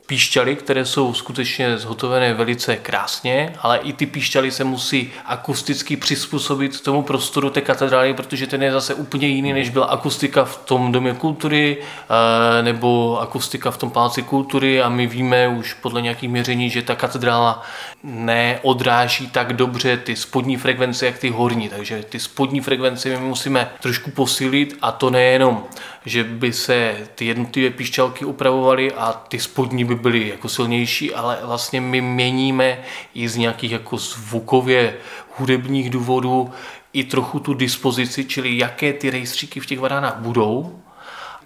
píšťaly, 0.06 0.56
které 0.56 0.84
jsou 0.84 1.14
skutečně 1.14 1.78
zhotovené 1.78 2.34
velice 2.34 2.76
krásně, 2.76 3.54
ale 3.60 3.78
i 3.78 3.92
ty 3.92 4.06
píšťaly 4.06 4.50
se 4.50 4.64
musí 4.64 5.12
akusticky 5.24 5.96
přizpůsobit 5.96 6.80
tomu 6.80 7.02
prostoru 7.02 7.50
té 7.50 7.60
katedrály, 7.60 8.14
protože 8.14 8.46
ten 8.46 8.62
je 8.62 8.72
zase 8.72 8.94
úplně 8.94 9.28
jiný, 9.28 9.52
než 9.52 9.70
byla 9.70 9.86
akustika 9.86 10.44
v 10.44 10.56
tom 10.56 10.92
domě 10.92 11.14
kultury 11.14 11.76
eh, 11.80 12.62
nebo 12.62 13.20
akustika 13.20 13.70
v 13.70 13.78
tom 13.78 13.90
paláci 13.90 14.22
kultury. 14.22 14.82
A 14.82 14.88
my 14.88 15.06
víme 15.06 15.48
už 15.48 15.74
podle 15.74 16.02
nějakých 16.02 16.30
měření, 16.30 16.70
že 16.70 16.82
ta 16.82 16.94
katedrála 16.94 17.62
neodráží 18.02 19.26
tak 19.26 19.52
dobře 19.52 19.96
ty 19.96 20.16
spodní 20.16 20.56
frekvence, 20.56 21.06
jak 21.06 21.18
ty 21.18 21.30
horní, 21.30 21.68
takže 21.68 22.02
ty 22.08 22.20
spodní 22.20 22.60
frekvence 22.60 23.08
my 23.08 23.18
musíme 23.18 23.70
trošku 23.80 24.10
posílit 24.10 24.78
a 24.82 24.92
to 24.92 25.10
nejenom, 25.10 25.64
že 26.06 26.24
by 26.24 26.52
se 26.52 26.96
ty 27.14 27.24
jednotlivé 27.24 27.70
píšťalky 27.70 28.24
upravovaly 28.24 28.92
a 28.92 29.12
ty 29.12 29.40
spodní 29.40 29.84
by 29.84 29.94
byly 29.94 30.28
jako 30.28 30.48
silnější, 30.48 31.14
ale 31.14 31.38
vlastně 31.42 31.80
my 31.80 32.00
měníme 32.00 32.78
i 33.14 33.28
z 33.28 33.36
nějakých 33.36 33.72
jako 33.72 33.96
zvukově 33.96 34.96
hudebních 35.36 35.90
důvodů 35.90 36.50
i 36.92 37.04
trochu 37.04 37.40
tu 37.40 37.54
dispozici, 37.54 38.24
čili 38.24 38.58
jaké 38.58 38.92
ty 38.92 39.10
rejstříky 39.10 39.60
v 39.60 39.66
těch 39.66 39.80
varhánách 39.80 40.16
budou, 40.16 40.82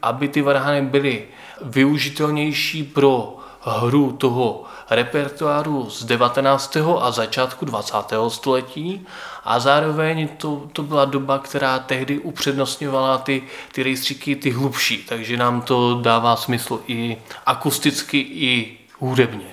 aby 0.02 0.28
ty 0.28 0.42
varhány 0.42 0.82
byly 0.82 1.24
využitelnější 1.62 2.82
pro 2.82 3.36
hru 3.62 4.12
toho 4.12 4.64
repertoáru 4.90 5.90
z 5.90 6.04
19. 6.04 6.76
a 7.00 7.10
začátku 7.10 7.64
20. 7.64 7.94
století 8.28 9.06
a 9.44 9.60
zároveň 9.60 10.28
to, 10.28 10.68
to 10.72 10.82
byla 10.82 11.04
doba, 11.04 11.38
která 11.38 11.78
tehdy 11.78 12.18
upřednostňovala 12.18 13.18
ty, 13.18 13.42
ty 13.72 13.82
rejstříky, 13.82 14.36
ty 14.36 14.50
hlubší, 14.50 15.04
takže 15.08 15.36
nám 15.36 15.62
to 15.62 16.00
dává 16.02 16.36
smysl 16.36 16.80
i 16.86 17.16
akusticky, 17.46 18.18
i 18.18 18.78
hudebně. 18.98 19.46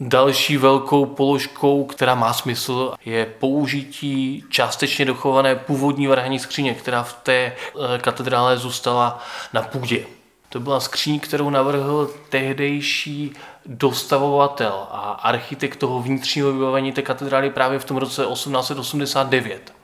Další 0.00 0.56
velkou 0.56 1.06
položkou, 1.06 1.84
která 1.84 2.14
má 2.14 2.32
smysl, 2.32 2.92
je 3.04 3.26
použití 3.26 4.44
částečně 4.48 5.04
dochované 5.04 5.56
původní 5.56 6.06
varhaní 6.06 6.38
skříně, 6.38 6.74
která 6.74 7.02
v 7.02 7.12
té 7.12 7.32
eh, 7.34 7.98
katedrále 7.98 8.58
zůstala 8.58 9.22
na 9.52 9.62
půdě. 9.62 10.06
To 10.48 10.60
byla 10.60 10.80
skříň, 10.80 11.20
kterou 11.20 11.50
navrhl 11.50 12.10
tehdejší 12.28 13.32
dostavovatel 13.66 14.86
a 14.90 15.10
architekt 15.22 15.76
toho 15.76 16.02
vnitřního 16.02 16.52
vybavení 16.52 16.92
té 16.92 17.02
katedrály 17.02 17.50
právě 17.50 17.78
v 17.78 17.84
tom 17.84 17.96
roce 17.96 18.26
1889. 18.26 19.74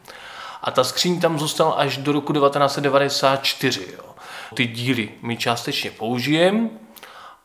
A 0.62 0.70
ta 0.70 0.85
skříň 0.85 1.20
tam 1.20 1.38
zůstala 1.38 1.73
až 1.73 1.97
do 1.97 2.12
roku 2.12 2.32
1994. 2.32 3.87
Jo. 3.92 4.14
Ty 4.54 4.66
díly 4.66 5.08
my 5.23 5.37
částečně 5.37 5.90
použijeme 5.90 6.68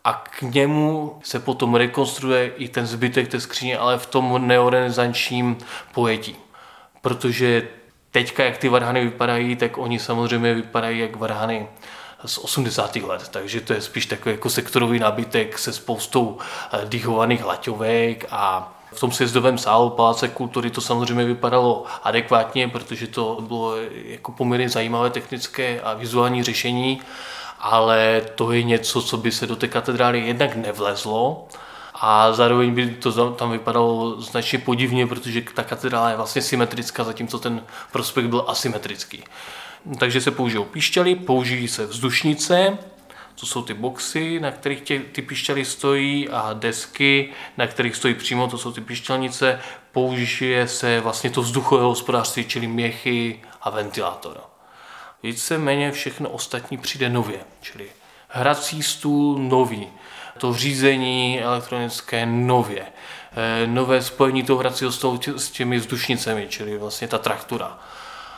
a 0.03 0.13
k 0.13 0.41
němu 0.41 1.19
se 1.23 1.39
potom 1.39 1.75
rekonstruuje 1.75 2.47
i 2.47 2.67
ten 2.67 2.87
zbytek 2.87 3.27
té 3.27 3.39
skříně, 3.39 3.77
ale 3.77 3.97
v 3.97 4.05
tom 4.05 4.47
neorenesančním 4.47 5.57
pojetí. 5.93 6.35
Protože 7.01 7.67
teďka, 8.11 8.43
jak 8.43 8.57
ty 8.57 8.69
varhany 8.69 9.03
vypadají, 9.03 9.55
tak 9.55 9.77
oni 9.77 9.99
samozřejmě 9.99 10.53
vypadají 10.53 10.99
jak 10.99 11.15
varhany 11.15 11.67
z 12.25 12.37
80. 12.37 12.95
let, 12.95 13.27
takže 13.31 13.61
to 13.61 13.73
je 13.73 13.81
spíš 13.81 14.05
takový 14.05 14.35
jako 14.35 14.49
sektorový 14.49 14.99
nábytek 14.99 15.59
se 15.59 15.73
spoustou 15.73 16.37
eh, 16.73 16.81
dýchovaných 16.85 17.45
laťovek 17.45 18.25
a 18.31 18.73
v 18.93 18.99
tom 18.99 19.11
sjezdovém 19.11 19.57
sálu 19.57 19.89
Paláce 19.89 20.27
kultury 20.27 20.69
to 20.69 20.81
samozřejmě 20.81 21.25
vypadalo 21.25 21.85
adekvátně, 22.03 22.67
protože 22.67 23.07
to 23.07 23.37
bylo 23.47 23.75
jako 24.05 24.31
poměrně 24.31 24.69
zajímavé 24.69 25.09
technické 25.09 25.81
a 25.81 25.93
vizuální 25.93 26.43
řešení, 26.43 27.01
ale 27.59 28.21
to 28.35 28.51
je 28.51 28.63
něco, 28.63 29.01
co 29.01 29.17
by 29.17 29.31
se 29.31 29.47
do 29.47 29.55
té 29.55 29.67
katedrály 29.67 30.19
jednak 30.19 30.55
nevlezlo, 30.55 31.47
a 31.95 32.33
zároveň 32.33 32.73
by 32.73 32.89
to 32.89 33.31
tam 33.31 33.51
vypadalo 33.51 34.21
značně 34.21 34.59
podivně, 34.59 35.07
protože 35.07 35.41
ta 35.41 35.63
katedrála 35.63 36.09
je 36.09 36.15
vlastně 36.15 36.41
symetrická, 36.41 37.03
zatímco 37.03 37.39
ten 37.39 37.63
prospekt 37.91 38.25
byl 38.25 38.45
asymetrický. 38.47 39.23
Takže 39.99 40.21
se 40.21 40.31
použijou 40.31 40.63
píšťaly, 40.63 41.15
použijí 41.15 41.67
se 41.67 41.85
vzdušnice, 41.85 42.77
to 43.35 43.45
jsou 43.45 43.61
ty 43.61 43.73
boxy, 43.73 44.39
na 44.39 44.51
kterých 44.51 44.81
tě, 44.81 44.99
ty 44.99 45.21
píšťaly 45.21 45.65
stojí 45.65 46.29
a 46.29 46.53
desky, 46.53 47.29
na 47.57 47.67
kterých 47.67 47.95
stojí 47.95 48.13
přímo, 48.13 48.47
to 48.47 48.57
jsou 48.57 48.71
ty 48.71 48.81
píšťalnice. 48.81 49.59
Použije 49.91 50.67
se 50.67 50.99
vlastně 50.99 51.29
to 51.29 51.41
vzduchové 51.41 51.83
hospodářství, 51.83 52.45
čili 52.45 52.67
měchy 52.67 53.39
a 53.61 53.69
ventilátor. 53.69 54.41
Víceméně 55.23 55.91
všechno 55.91 56.29
ostatní 56.29 56.77
přijde 56.77 57.09
nově, 57.09 57.39
čili 57.61 57.85
hrací 58.27 58.83
stůl 58.83 59.39
nový, 59.39 59.87
to 60.37 60.53
řízení 60.53 61.41
elektronické 61.41 62.25
nově, 62.25 62.85
eh, 62.85 63.67
nové 63.67 64.01
spojení 64.01 64.43
toho 64.43 64.59
hracího 64.59 64.91
stolu 64.91 65.19
s 65.37 65.51
těmi 65.51 65.77
vzdušnicemi, 65.77 66.47
čili 66.49 66.77
vlastně 66.77 67.07
ta 67.07 67.17
traktura 67.17 67.79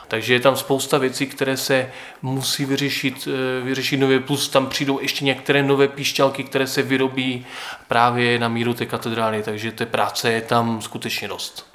takže 0.08 0.34
je 0.34 0.40
tam 0.40 0.56
spousta 0.56 0.98
věcí, 0.98 1.26
které 1.26 1.56
se 1.56 1.90
musí 2.22 2.64
vyřešit, 2.64 3.28
eh, 3.28 3.64
vyřešit 3.64 3.96
nově, 3.96 4.20
plus 4.20 4.48
tam 4.48 4.66
přijdou 4.66 5.00
ještě 5.00 5.24
některé 5.24 5.62
nové 5.62 5.88
píšťalky, 5.88 6.44
které 6.44 6.66
se 6.66 6.82
vyrobí 6.82 7.46
právě 7.88 8.38
na 8.38 8.48
míru 8.48 8.74
té 8.74 8.86
katedrály, 8.86 9.42
takže 9.42 9.72
té 9.72 9.86
práce 9.86 10.32
je 10.32 10.40
tam 10.40 10.82
skutečně 10.82 11.28
dost. 11.28 11.66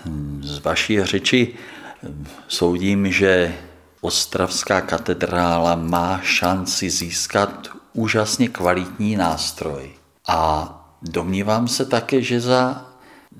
Z 0.41 0.59
vaší 0.59 1.03
řeči 1.03 1.53
eh, 2.03 2.07
soudím, 2.47 3.11
že 3.11 3.53
Ostravská 4.01 4.81
katedrála 4.81 5.75
má 5.75 6.19
šanci 6.23 6.89
získat 6.89 7.67
úžasně 7.93 8.47
kvalitní 8.47 9.15
nástroj. 9.15 9.89
A 10.27 10.69
domnívám 11.01 11.67
se 11.67 11.85
také, 11.85 12.21
že 12.21 12.39
za 12.39 12.85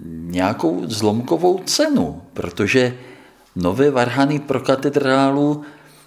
nějakou 0.06 0.82
zlomkovou 0.86 1.60
cenu, 1.60 2.21
protože 2.34 2.97
nové 3.56 3.92
varhany 3.92 4.40
pro 4.40 4.60
katedrálu, 4.60 5.62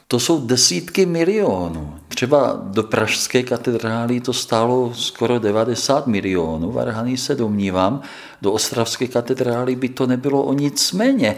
to 0.08 0.20
jsou 0.20 0.46
desítky 0.46 1.06
milionů. 1.06 1.98
Třeba 2.08 2.60
do 2.62 2.82
Pražské 2.82 3.42
katedrály 3.42 4.20
to 4.20 4.32
stálo 4.32 4.94
skoro 4.94 5.38
90 5.38 6.06
milionů, 6.06 6.72
varhany 6.72 7.16
se 7.16 7.34
domnívám, 7.34 8.02
do 8.42 8.52
Ostravské 8.52 9.06
katedrály 9.06 9.76
by 9.76 9.88
to 9.88 10.06
nebylo 10.06 10.42
o 10.42 10.52
nic 10.52 10.92
méně. 10.92 11.36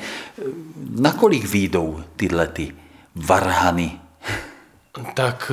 Nakolik 0.91 1.45
výjdou 1.45 2.01
tyhle 2.17 2.47
ty 2.47 2.73
varhany? 3.15 4.01
Tak 5.15 5.53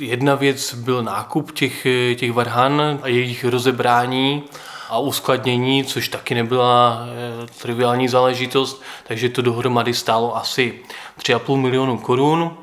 eh, 0.00 0.04
jedna 0.04 0.34
věc 0.34 0.74
byl 0.74 1.02
nákup 1.02 1.52
těch, 1.52 1.86
eh, 1.86 2.14
těch 2.14 2.32
varhan 2.32 2.98
a 3.02 3.08
jejich 3.08 3.44
rozebrání 3.44 4.42
a 4.88 4.98
uskladnění, 4.98 5.84
což 5.84 6.08
taky 6.08 6.34
nebyla 6.34 7.00
eh, 7.02 7.46
triviální 7.62 8.08
záležitost, 8.08 8.82
takže 9.06 9.28
to 9.28 9.42
dohromady 9.42 9.94
stálo 9.94 10.36
asi 10.36 10.80
3,5 11.18 11.56
milionu 11.56 11.98
korun 11.98 12.56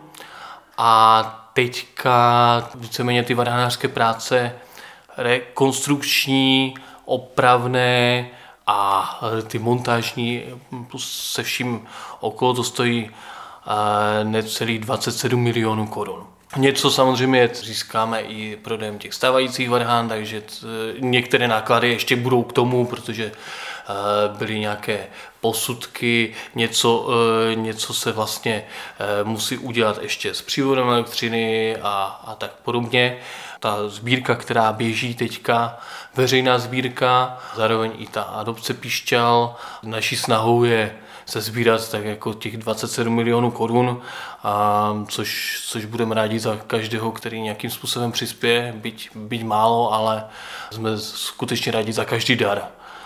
a 0.78 1.24
teďka 1.54 2.70
víceméně 2.76 3.24
ty 3.24 3.34
varhanářské 3.34 3.88
práce 3.88 4.56
rekonstrukční, 5.18 6.74
opravné 7.06 8.28
a 8.68 9.20
ty 9.48 9.60
montážní 9.60 10.44
plus 10.92 11.32
se 11.34 11.44
vším 11.44 11.88
okolo 12.20 12.54
to 12.54 12.64
stojí 12.64 13.10
eh, 13.10 14.24
necelých 14.24 14.80
27 14.80 15.44
milionů 15.44 15.88
korun. 15.88 16.35
Něco 16.58 16.92
samozřejmě 16.92 17.50
získáme 17.54 18.22
i 18.22 18.56
prodejem 18.56 19.00
těch 19.00 19.14
stávajících 19.14 19.70
varhán, 19.70 20.10
takže 20.10 20.44
některé 21.00 21.48
náklady 21.48 21.90
ještě 21.90 22.16
budou 22.16 22.44
k 22.44 22.54
tomu, 22.54 22.86
protože 22.86 23.26
eh, 23.26 24.38
byly 24.38 24.60
nějaké 24.60 25.08
posudky, 25.42 26.34
něco, 26.56 27.10
eh, 27.52 27.56
něco 27.56 27.94
se 27.94 28.12
vlastně 28.12 28.64
eh, 29.00 29.24
musí 29.24 29.58
udělat 29.58 30.00
ještě 30.02 30.34
s 30.34 30.42
přívodem 30.42 30.88
elektřiny 30.88 31.78
a, 31.78 32.22
a 32.26 32.36
tak 32.36 32.52
podobně. 32.64 33.18
Ta 33.60 33.90
sbírka, 33.90 34.36
která 34.36 34.74
běží 34.74 35.16
teďka, 35.16 35.78
veřejná 36.16 36.60
sbírka, 36.60 37.40
zároveň 37.56 37.92
i 37.98 38.08
ta 38.08 38.22
adopce 38.22 38.74
píšťal. 38.74 39.56
Naší 39.84 40.16
snahou 40.16 40.64
je 40.64 40.96
se 41.26 41.42
sbírat 41.42 41.92
tak 41.92 42.06
jako 42.06 42.34
těch 42.34 42.58
27 42.58 43.16
milionů 43.16 43.52
korun, 43.52 44.02
a 44.44 44.94
což, 45.08 45.62
což 45.68 45.86
budeme 45.86 46.16
rádi 46.16 46.40
za 46.40 46.58
každého, 46.68 47.12
který 47.12 47.42
nějakým 47.42 47.70
způsobem 47.70 48.12
přispěje, 48.12 48.74
byť, 48.78 49.10
byť 49.16 49.44
málo, 49.44 49.94
ale 49.94 50.26
jsme 50.72 50.98
skutečně 50.98 51.72
rádi 51.72 51.94
za 51.94 52.06
každý 52.06 52.36
dar. 52.36 52.62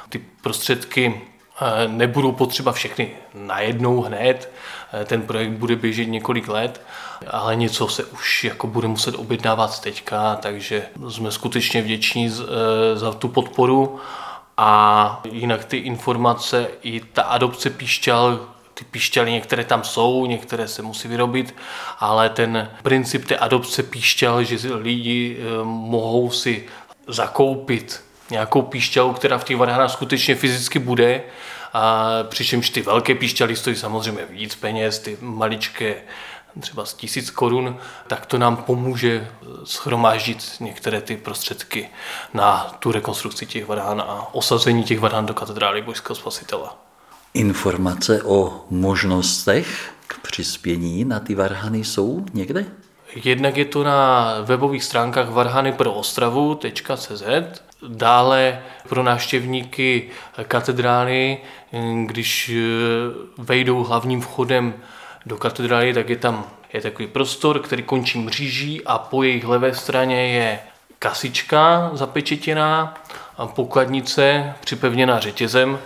Ty 0.09 0.21
prostředky 0.41 1.21
eh, 1.61 1.87
nebudou 1.87 2.31
potřeba 2.31 2.71
všechny 2.71 3.11
najednou 3.33 4.01
hned, 4.01 4.51
eh, 4.93 5.05
ten 5.05 5.21
projekt 5.21 5.51
bude 5.51 5.75
běžet 5.75 6.05
několik 6.05 6.47
let, 6.47 6.81
ale 7.27 7.55
něco 7.55 7.87
se 7.87 8.03
už 8.03 8.43
jako 8.43 8.67
bude 8.67 8.87
muset 8.87 9.15
objednávat 9.15 9.79
teďka, 9.79 10.35
takže 10.35 10.85
jsme 11.09 11.31
skutečně 11.31 11.81
vděční 11.81 12.27
eh, 12.27 12.97
za 12.97 13.11
tu 13.11 13.27
podporu 13.27 13.99
a 14.61 15.21
jinak 15.31 15.65
ty 15.65 15.77
informace, 15.77 16.67
i 16.83 16.99
ta 16.99 17.21
adopce 17.21 17.69
píšťal, 17.69 18.39
ty 18.73 18.85
píšťaly 18.85 19.31
některé 19.31 19.63
tam 19.65 19.83
jsou, 19.83 20.25
některé 20.25 20.67
se 20.67 20.81
musí 20.81 21.07
vyrobit, 21.07 21.55
ale 21.99 22.29
ten 22.29 22.71
princip 22.83 23.25
té 23.25 23.37
adopce 23.37 23.83
píšťal, 23.83 24.43
že 24.43 24.73
lidi 24.73 25.37
eh, 25.39 25.63
mohou 25.63 26.31
si 26.31 26.65
zakoupit 27.07 28.03
nějakou 28.31 28.61
píšťalu, 28.61 29.13
která 29.13 29.37
v 29.37 29.43
těch 29.43 29.57
varhanách 29.57 29.91
skutečně 29.91 30.35
fyzicky 30.35 30.79
bude, 30.79 31.23
a 31.73 32.09
přičemž 32.23 32.69
ty 32.69 32.81
velké 32.81 33.15
píšťaly 33.15 33.55
stojí 33.55 33.75
samozřejmě 33.75 34.25
víc 34.29 34.55
peněz, 34.55 34.99
ty 34.99 35.17
maličké 35.21 35.95
třeba 36.59 36.85
z 36.85 36.93
tisíc 36.93 37.29
korun, 37.29 37.77
tak 38.07 38.25
to 38.25 38.37
nám 38.37 38.57
pomůže 38.57 39.27
schromáždit 39.63 40.43
některé 40.59 41.01
ty 41.01 41.17
prostředky 41.17 41.89
na 42.33 42.75
tu 42.79 42.91
rekonstrukci 42.91 43.45
těch 43.45 43.67
varhán 43.67 44.01
a 44.01 44.27
osazení 44.31 44.83
těch 44.83 44.99
varhán 44.99 45.25
do 45.25 45.33
katedrály 45.33 45.81
Božského 45.81 46.15
spasitela. 46.15 46.77
Informace 47.33 48.23
o 48.23 48.65
možnostech 48.69 49.93
k 50.07 50.19
přispění 50.19 51.05
na 51.05 51.19
ty 51.19 51.35
varhany 51.35 51.83
jsou 51.83 52.25
někde? 52.33 52.65
Jednak 53.23 53.57
je 53.57 53.65
to 53.65 53.83
na 53.83 54.33
webových 54.41 54.83
stránkách 54.83 55.29
varhanyproostravu.cz, 55.29 57.23
dále 57.87 58.61
pro 58.89 59.03
návštěvníky 59.03 60.09
katedrály, 60.47 61.37
když 62.05 62.51
vejdou 63.37 63.83
hlavním 63.83 64.21
vchodem 64.21 64.73
do 65.25 65.37
katedrály, 65.37 65.93
tak 65.93 66.09
je 66.09 66.15
tam 66.15 66.45
je 66.73 66.81
takový 66.81 67.07
prostor, 67.07 67.59
který 67.59 67.83
končí 67.83 68.19
mříží 68.19 68.85
a 68.85 68.97
po 68.97 69.23
jejich 69.23 69.45
levé 69.45 69.75
straně 69.75 70.27
je 70.27 70.59
kasička 70.99 71.89
zapečetěná 71.93 72.93
a 73.37 73.47
pokladnice 73.47 74.53
připevněná 74.59 75.19
řetězem, 75.19 75.79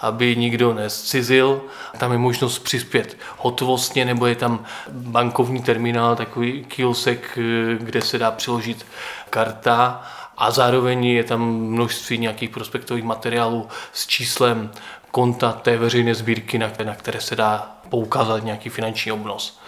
aby 0.00 0.36
nikdo 0.36 0.74
nescizil. 0.74 1.62
Tam 1.98 2.12
je 2.12 2.18
možnost 2.18 2.58
přispět 2.58 3.18
hotovostně, 3.38 4.04
nebo 4.04 4.26
je 4.26 4.34
tam 4.34 4.64
bankovní 4.90 5.62
terminál, 5.62 6.16
takový 6.16 6.64
kiosek, 6.64 7.38
kde 7.78 8.02
se 8.02 8.18
dá 8.18 8.30
přiložit 8.30 8.86
karta 9.30 10.02
a 10.36 10.50
zároveň 10.50 11.04
je 11.04 11.24
tam 11.24 11.54
množství 11.54 12.18
nějakých 12.18 12.50
prospektových 12.50 13.04
materiálů 13.04 13.68
s 13.92 14.06
číslem 14.06 14.70
konta 15.16 15.52
té 15.52 15.76
veřejné 15.76 16.14
sbírky, 16.14 16.58
na 16.58 16.70
které, 16.70 16.90
na 16.90 16.94
které 16.94 17.20
se 17.20 17.36
dá 17.36 17.78
poukázat 17.88 18.44
nějaký 18.44 18.68
finanční 18.68 19.12
obnos 19.12 19.58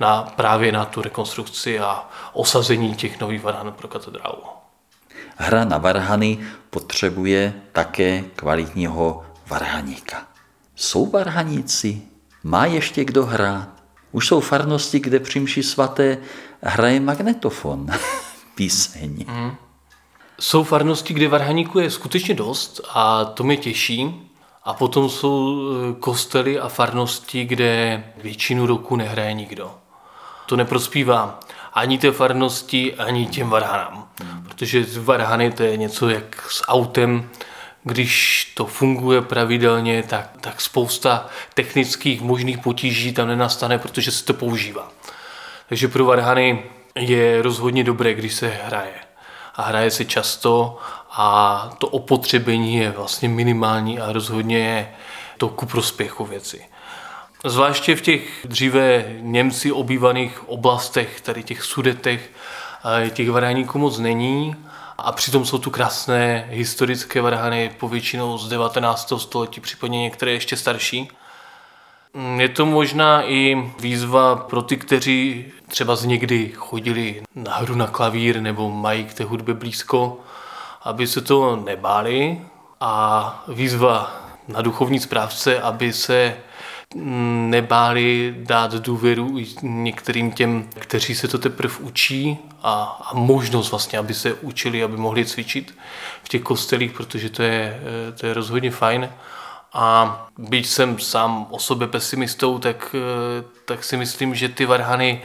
na, 0.00 0.22
právě 0.22 0.72
na 0.72 0.84
tu 0.84 1.02
rekonstrukci 1.02 1.78
a 1.78 2.08
osazení 2.32 2.94
těch 2.94 3.20
nových 3.20 3.42
varhan 3.42 3.72
pro 3.72 3.88
katedrálu. 3.88 4.42
Hra 5.36 5.64
na 5.64 5.78
varhany 5.78 6.38
potřebuje 6.70 7.52
také 7.72 8.24
kvalitního 8.36 9.24
varhaníka. 9.46 10.26
Jsou 10.76 11.10
varhaníci? 11.10 12.02
Má 12.42 12.66
ještě 12.66 13.04
kdo 13.04 13.26
hrát? 13.26 13.68
Už 14.12 14.26
jsou 14.26 14.40
farnosti, 14.40 15.00
kde 15.00 15.20
při 15.20 15.40
mši 15.40 15.62
svaté 15.62 16.18
hraje 16.62 17.00
magnetofon, 17.00 17.86
píseň. 18.54 19.24
Mm. 19.28 19.56
Jsou 20.40 20.64
farnosti, 20.64 21.14
kde 21.14 21.28
varhaníků 21.28 21.78
je 21.78 21.90
skutečně 21.90 22.34
dost 22.34 22.80
a 22.88 23.24
to 23.24 23.44
mě 23.44 23.56
těší. 23.56 24.30
A 24.64 24.74
potom 24.74 25.10
jsou 25.10 25.60
e, 25.70 25.94
kostely 26.00 26.60
a 26.60 26.68
farnosti, 26.68 27.44
kde 27.44 28.04
většinu 28.22 28.66
roku 28.66 28.96
nehraje 28.96 29.32
nikdo. 29.32 29.74
To 30.46 30.56
neprospívá 30.56 31.40
ani 31.72 31.98
té 31.98 32.12
farnosti, 32.12 32.94
ani 32.94 33.26
těm 33.26 33.50
varhanám. 33.50 34.08
Protože 34.48 34.86
varhany 34.98 35.50
to 35.50 35.62
je 35.62 35.76
něco 35.76 36.08
jak 36.08 36.46
s 36.50 36.62
autem, 36.68 37.30
když 37.82 38.44
to 38.56 38.66
funguje 38.66 39.22
pravidelně, 39.22 40.02
tak, 40.02 40.30
tak 40.40 40.60
spousta 40.60 41.26
technických 41.54 42.20
možných 42.20 42.58
potíží 42.58 43.12
tam 43.12 43.28
nenastane, 43.28 43.78
protože 43.78 44.10
se 44.10 44.24
to 44.24 44.34
používá. 44.34 44.92
Takže 45.68 45.88
pro 45.88 46.04
varhany 46.04 46.62
je 46.94 47.42
rozhodně 47.42 47.84
dobré, 47.84 48.14
když 48.14 48.34
se 48.34 48.48
hraje. 48.48 48.94
A 49.54 49.62
hraje 49.62 49.90
se 49.90 50.04
často 50.04 50.78
a 51.16 51.70
to 51.78 51.88
opotřebení 51.88 52.76
je 52.76 52.90
vlastně 52.90 53.28
minimální 53.28 54.00
a 54.00 54.12
rozhodně 54.12 54.58
je 54.58 54.94
to 55.38 55.48
ku 55.48 55.66
prospěchu 55.66 56.24
věci. 56.24 56.64
Zvláště 57.44 57.96
v 57.96 58.00
těch 58.00 58.46
dříve 58.48 59.04
Němci 59.20 59.72
obývaných 59.72 60.48
oblastech, 60.48 61.20
tady 61.20 61.42
těch 61.42 61.62
sudetech, 61.62 62.30
těch 63.10 63.30
varhaníků 63.30 63.78
moc 63.78 63.98
není 63.98 64.56
a 64.98 65.12
přitom 65.12 65.44
jsou 65.44 65.58
tu 65.58 65.70
krásné 65.70 66.46
historické 66.50 67.20
varhany, 67.20 67.70
povětšinou 67.78 68.38
z 68.38 68.48
19. 68.48 69.12
století, 69.16 69.60
případně 69.60 70.02
některé 70.02 70.32
ještě 70.32 70.56
starší. 70.56 71.08
Je 72.36 72.48
to 72.48 72.66
možná 72.66 73.22
i 73.22 73.72
výzva 73.80 74.36
pro 74.36 74.62
ty, 74.62 74.76
kteří 74.76 75.44
třeba 75.68 75.96
z 75.96 76.04
někdy 76.04 76.52
chodili 76.56 77.22
na 77.34 77.56
hru 77.56 77.74
na 77.74 77.86
klavír 77.86 78.40
nebo 78.40 78.70
mají 78.70 79.04
k 79.04 79.14
té 79.14 79.24
hudbě 79.24 79.54
blízko, 79.54 80.20
aby 80.84 81.06
se 81.06 81.20
to 81.20 81.56
nebáli 81.56 82.40
a 82.80 83.44
výzva 83.48 84.20
na 84.48 84.62
duchovní 84.62 85.00
správce, 85.00 85.60
aby 85.60 85.92
se 85.92 86.36
nebáli 86.94 88.34
dát 88.38 88.74
důvěru 88.74 89.38
některým 89.62 90.32
těm, 90.32 90.68
kteří 90.78 91.14
se 91.14 91.28
to 91.28 91.38
teprve 91.38 91.74
učí 91.80 92.38
a, 92.62 93.02
a 93.10 93.14
možnost 93.14 93.70
vlastně, 93.70 93.98
aby 93.98 94.14
se 94.14 94.34
učili, 94.34 94.84
aby 94.84 94.96
mohli 94.96 95.24
cvičit 95.24 95.74
v 96.22 96.28
těch 96.28 96.42
kostelích, 96.42 96.92
protože 96.92 97.30
to 97.30 97.42
je, 97.42 97.80
to 98.20 98.26
je 98.26 98.34
rozhodně 98.34 98.70
fajn. 98.70 99.10
A 99.72 100.26
byť 100.38 100.66
jsem 100.66 100.98
sám 100.98 101.46
o 101.50 101.58
sobě 101.58 101.88
pesimistou, 101.88 102.58
tak, 102.58 102.96
tak 103.64 103.84
si 103.84 103.96
myslím, 103.96 104.34
že 104.34 104.48
ty 104.48 104.66
varhany 104.66 105.22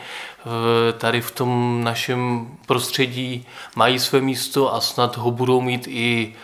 tady 0.98 1.22
v 1.22 1.32
tom 1.32 1.82
našem 1.84 2.48
prostředí 2.66 3.46
mají 3.76 4.00
své 4.00 4.22
místo 4.22 4.74
a 4.74 4.82
snad 4.82 5.18
ho 5.18 5.32
budou 5.32 5.62
mít 5.62 5.88
i 5.88 6.36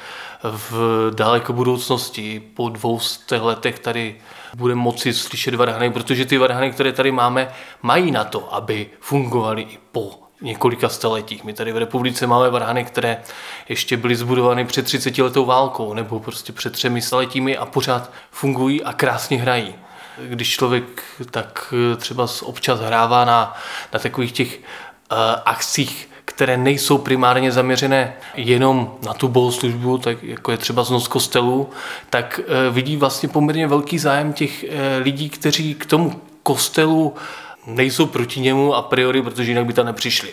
v 0.44 1.12
daleko 1.16 1.54
budoucnosti. 1.54 2.44
Po 2.54 2.70
dvou 2.70 3.00
letech 3.40 3.80
tady 3.80 4.16
budeme 4.56 4.82
moci 4.82 5.14
slyšet 5.14 5.56
varhany, 5.56 5.92
protože 5.92 6.26
ty 6.26 6.38
varhany, 6.38 6.72
které 6.72 6.92
tady 6.92 7.12
máme, 7.12 7.50
mají 7.82 8.12
na 8.12 8.24
to, 8.24 8.54
aby 8.54 8.90
fungovaly 9.00 9.62
i 9.62 9.78
po 9.92 10.20
několika 10.42 10.90
staletích. 10.90 11.44
My 11.44 11.54
tady 11.54 11.72
v 11.72 11.78
republice 11.78 12.28
máme 12.28 12.50
varhany, 12.50 12.86
které 12.86 13.22
ještě 13.70 13.98
byly 13.98 14.16
zbudovány 14.16 14.66
před 14.66 14.86
30 14.86 15.18
letou 15.18 15.46
válkou 15.46 15.94
nebo 15.94 16.20
prostě 16.20 16.54
před 16.54 16.74
třemi 16.74 17.02
staletími 17.02 17.58
a 17.58 17.66
pořád 17.66 18.12
fungují 18.32 18.84
a 18.84 18.94
krásně 18.94 19.42
hrají. 19.42 19.76
Když 20.18 20.50
člověk 20.50 21.04
tak 21.32 21.74
třeba 21.98 22.28
občas 22.42 22.80
hrává 22.80 23.26
na, 23.26 23.58
na 23.94 24.00
takových 24.00 24.32
těch 24.32 24.60
uh, 25.12 25.18
akcích 25.46 26.10
které 26.26 26.58
nejsou 26.58 26.98
primárně 26.98 27.52
zaměřené 27.52 28.14
jenom 28.36 28.98
na 29.06 29.14
tu 29.14 29.28
bohoslužbu, 29.28 29.98
tak 29.98 30.24
jako 30.24 30.52
je 30.52 30.58
třeba 30.58 30.84
znos 30.84 31.08
kostelů, 31.08 31.70
tak 32.10 32.40
eh, 32.40 32.70
vidí 32.70 32.98
vlastně 32.98 33.30
poměrně 33.30 33.68
velký 33.68 34.00
zájem 34.00 34.34
těch 34.34 34.64
eh, 34.64 34.98
lidí, 34.98 35.30
kteří 35.30 35.76
k 35.76 35.86
tomu 35.86 36.22
kostelu 36.44 37.14
nejsou 37.68 38.06
proti 38.06 38.40
němu 38.40 38.76
a 38.76 38.82
priori, 38.82 39.22
protože 39.22 39.52
jinak 39.52 39.66
by 39.66 39.74
tam 39.74 39.86
nepřišli. 39.86 40.30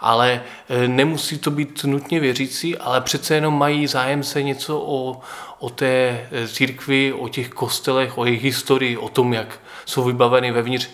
Ale 0.00 0.40
eh, 0.68 0.88
nemusí 0.88 1.38
to 1.38 1.50
být 1.50 1.84
nutně 1.84 2.20
věřící, 2.20 2.76
ale 2.76 3.00
přece 3.00 3.34
jenom 3.34 3.58
mají 3.58 3.86
zájem 3.86 4.22
se 4.22 4.42
něco 4.42 4.80
o, 4.80 5.20
o 5.58 5.70
té 5.70 6.26
církvi, 6.52 7.12
o 7.12 7.28
těch 7.28 7.48
kostelech, 7.48 8.18
o 8.18 8.24
jejich 8.24 8.42
historii, 8.42 8.96
o 8.96 9.08
tom, 9.08 9.32
jak 9.32 9.60
jsou 9.84 10.04
vybaveny 10.04 10.52
vevnitř. 10.52 10.88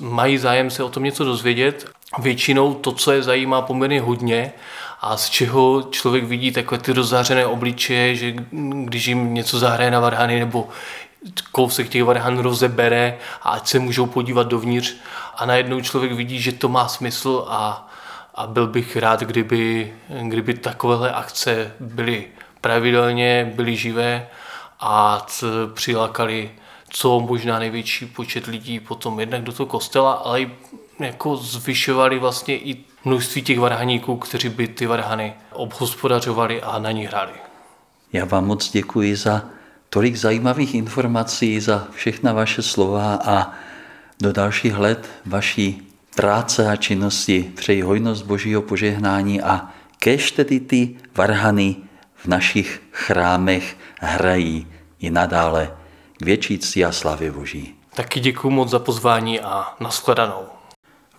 Mají 0.00 0.38
zájem 0.38 0.70
se 0.70 0.82
o 0.82 0.88
tom 0.88 1.04
něco 1.04 1.24
dozvědět 1.24 1.86
většinou 2.18 2.74
to, 2.74 2.92
co 2.92 3.12
je 3.12 3.22
zajímá 3.22 3.62
poměrně 3.62 4.00
hodně 4.00 4.52
a 5.00 5.16
z 5.16 5.30
čeho 5.30 5.82
člověk 5.90 6.24
vidí 6.24 6.52
takové 6.52 6.80
ty 6.80 6.92
rozzářené 6.92 7.46
obličeje, 7.46 8.16
že 8.16 8.34
když 8.84 9.06
jim 9.06 9.34
něco 9.34 9.58
zahraje 9.58 9.90
na 9.90 10.00
varhany 10.00 10.40
nebo 10.40 10.68
kousek 11.52 11.88
těch 11.88 12.04
varhan 12.04 12.38
rozebere 12.38 13.18
a 13.42 13.50
ať 13.50 13.68
se 13.68 13.78
můžou 13.78 14.06
podívat 14.06 14.46
dovnitř 14.46 14.94
a 15.36 15.46
najednou 15.46 15.80
člověk 15.80 16.12
vidí, 16.12 16.40
že 16.40 16.52
to 16.52 16.68
má 16.68 16.88
smysl 16.88 17.44
a, 17.48 17.88
a 18.34 18.46
byl 18.46 18.66
bych 18.66 18.96
rád, 18.96 19.20
kdyby, 19.20 19.94
kdyby 20.22 20.54
takovéhle 20.54 21.12
akce 21.12 21.72
byly 21.80 22.26
pravidelně, 22.60 23.52
byly 23.54 23.76
živé 23.76 24.28
a 24.80 25.26
přilákali 25.74 26.50
co 26.90 27.20
možná 27.20 27.58
největší 27.58 28.06
počet 28.06 28.46
lidí 28.46 28.80
potom 28.80 29.20
jednak 29.20 29.42
do 29.42 29.52
toho 29.52 29.66
kostela, 29.66 30.12
ale 30.12 30.40
i 30.40 30.50
jako 30.98 31.36
zvyšovali 31.36 32.18
vlastně 32.18 32.58
i 32.58 32.84
množství 33.04 33.42
těch 33.42 33.58
varhaníků, 33.58 34.16
kteří 34.16 34.48
by 34.48 34.68
ty 34.68 34.86
varhany 34.86 35.34
obhospodařovali 35.52 36.62
a 36.62 36.78
na 36.78 36.90
ní 36.90 37.06
hráli. 37.06 37.32
Já 38.12 38.24
vám 38.24 38.46
moc 38.46 38.70
děkuji 38.70 39.16
za 39.16 39.42
tolik 39.94 40.16
zajímavých 40.16 40.74
informací, 40.74 41.60
za 41.60 41.86
všechna 41.90 42.32
vaše 42.32 42.62
slova 42.62 43.14
a 43.14 43.52
do 44.22 44.32
dalších 44.32 44.76
let 44.76 45.10
vaší 45.26 45.92
práce 46.16 46.70
a 46.70 46.76
činnosti 46.76 47.52
přeji 47.56 47.82
hojnost 47.82 48.26
božího 48.26 48.62
požehnání 48.62 49.42
a 49.42 49.70
kež 49.98 50.30
tedy 50.30 50.60
ty 50.60 50.96
varhany 51.14 51.76
v 52.14 52.26
našich 52.26 52.82
chrámech 52.92 53.76
hrají 54.00 54.66
i 54.98 55.10
nadále 55.10 55.70
k 56.18 56.24
větší 56.24 56.58
cti 56.58 56.84
a 56.84 56.92
slavě 56.92 57.32
Boží. 57.32 57.74
Taky 57.94 58.20
děkuji 58.20 58.50
moc 58.50 58.70
za 58.70 58.78
pozvání 58.78 59.40
a 59.40 59.64
nashledanou. 59.80 60.44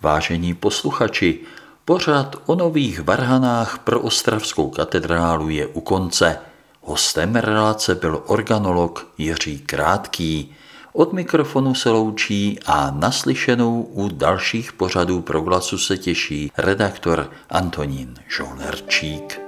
Vážení 0.00 0.54
posluchači, 0.54 1.38
Pořad 1.84 2.36
o 2.46 2.54
nových 2.54 3.00
varhanách 3.00 3.78
pro 3.78 4.00
Ostravskou 4.00 4.70
katedrálu 4.70 5.48
je 5.48 5.66
u 5.66 5.80
konce. 5.80 6.38
Hostem 6.88 7.36
relace 7.36 7.94
byl 7.94 8.22
organolog 8.26 9.06
Jiří 9.18 9.58
Krátký. 9.58 10.54
Od 10.92 11.12
mikrofonu 11.12 11.74
se 11.74 11.90
loučí 11.90 12.58
a 12.66 12.90
naslyšenou 12.90 13.82
u 13.82 14.08
dalších 14.08 14.72
pořadů 14.72 15.20
proglasu 15.22 15.78
se 15.78 15.98
těší 15.98 16.52
redaktor 16.56 17.30
Antonín 17.50 18.14
Žolnerčík. 18.28 19.40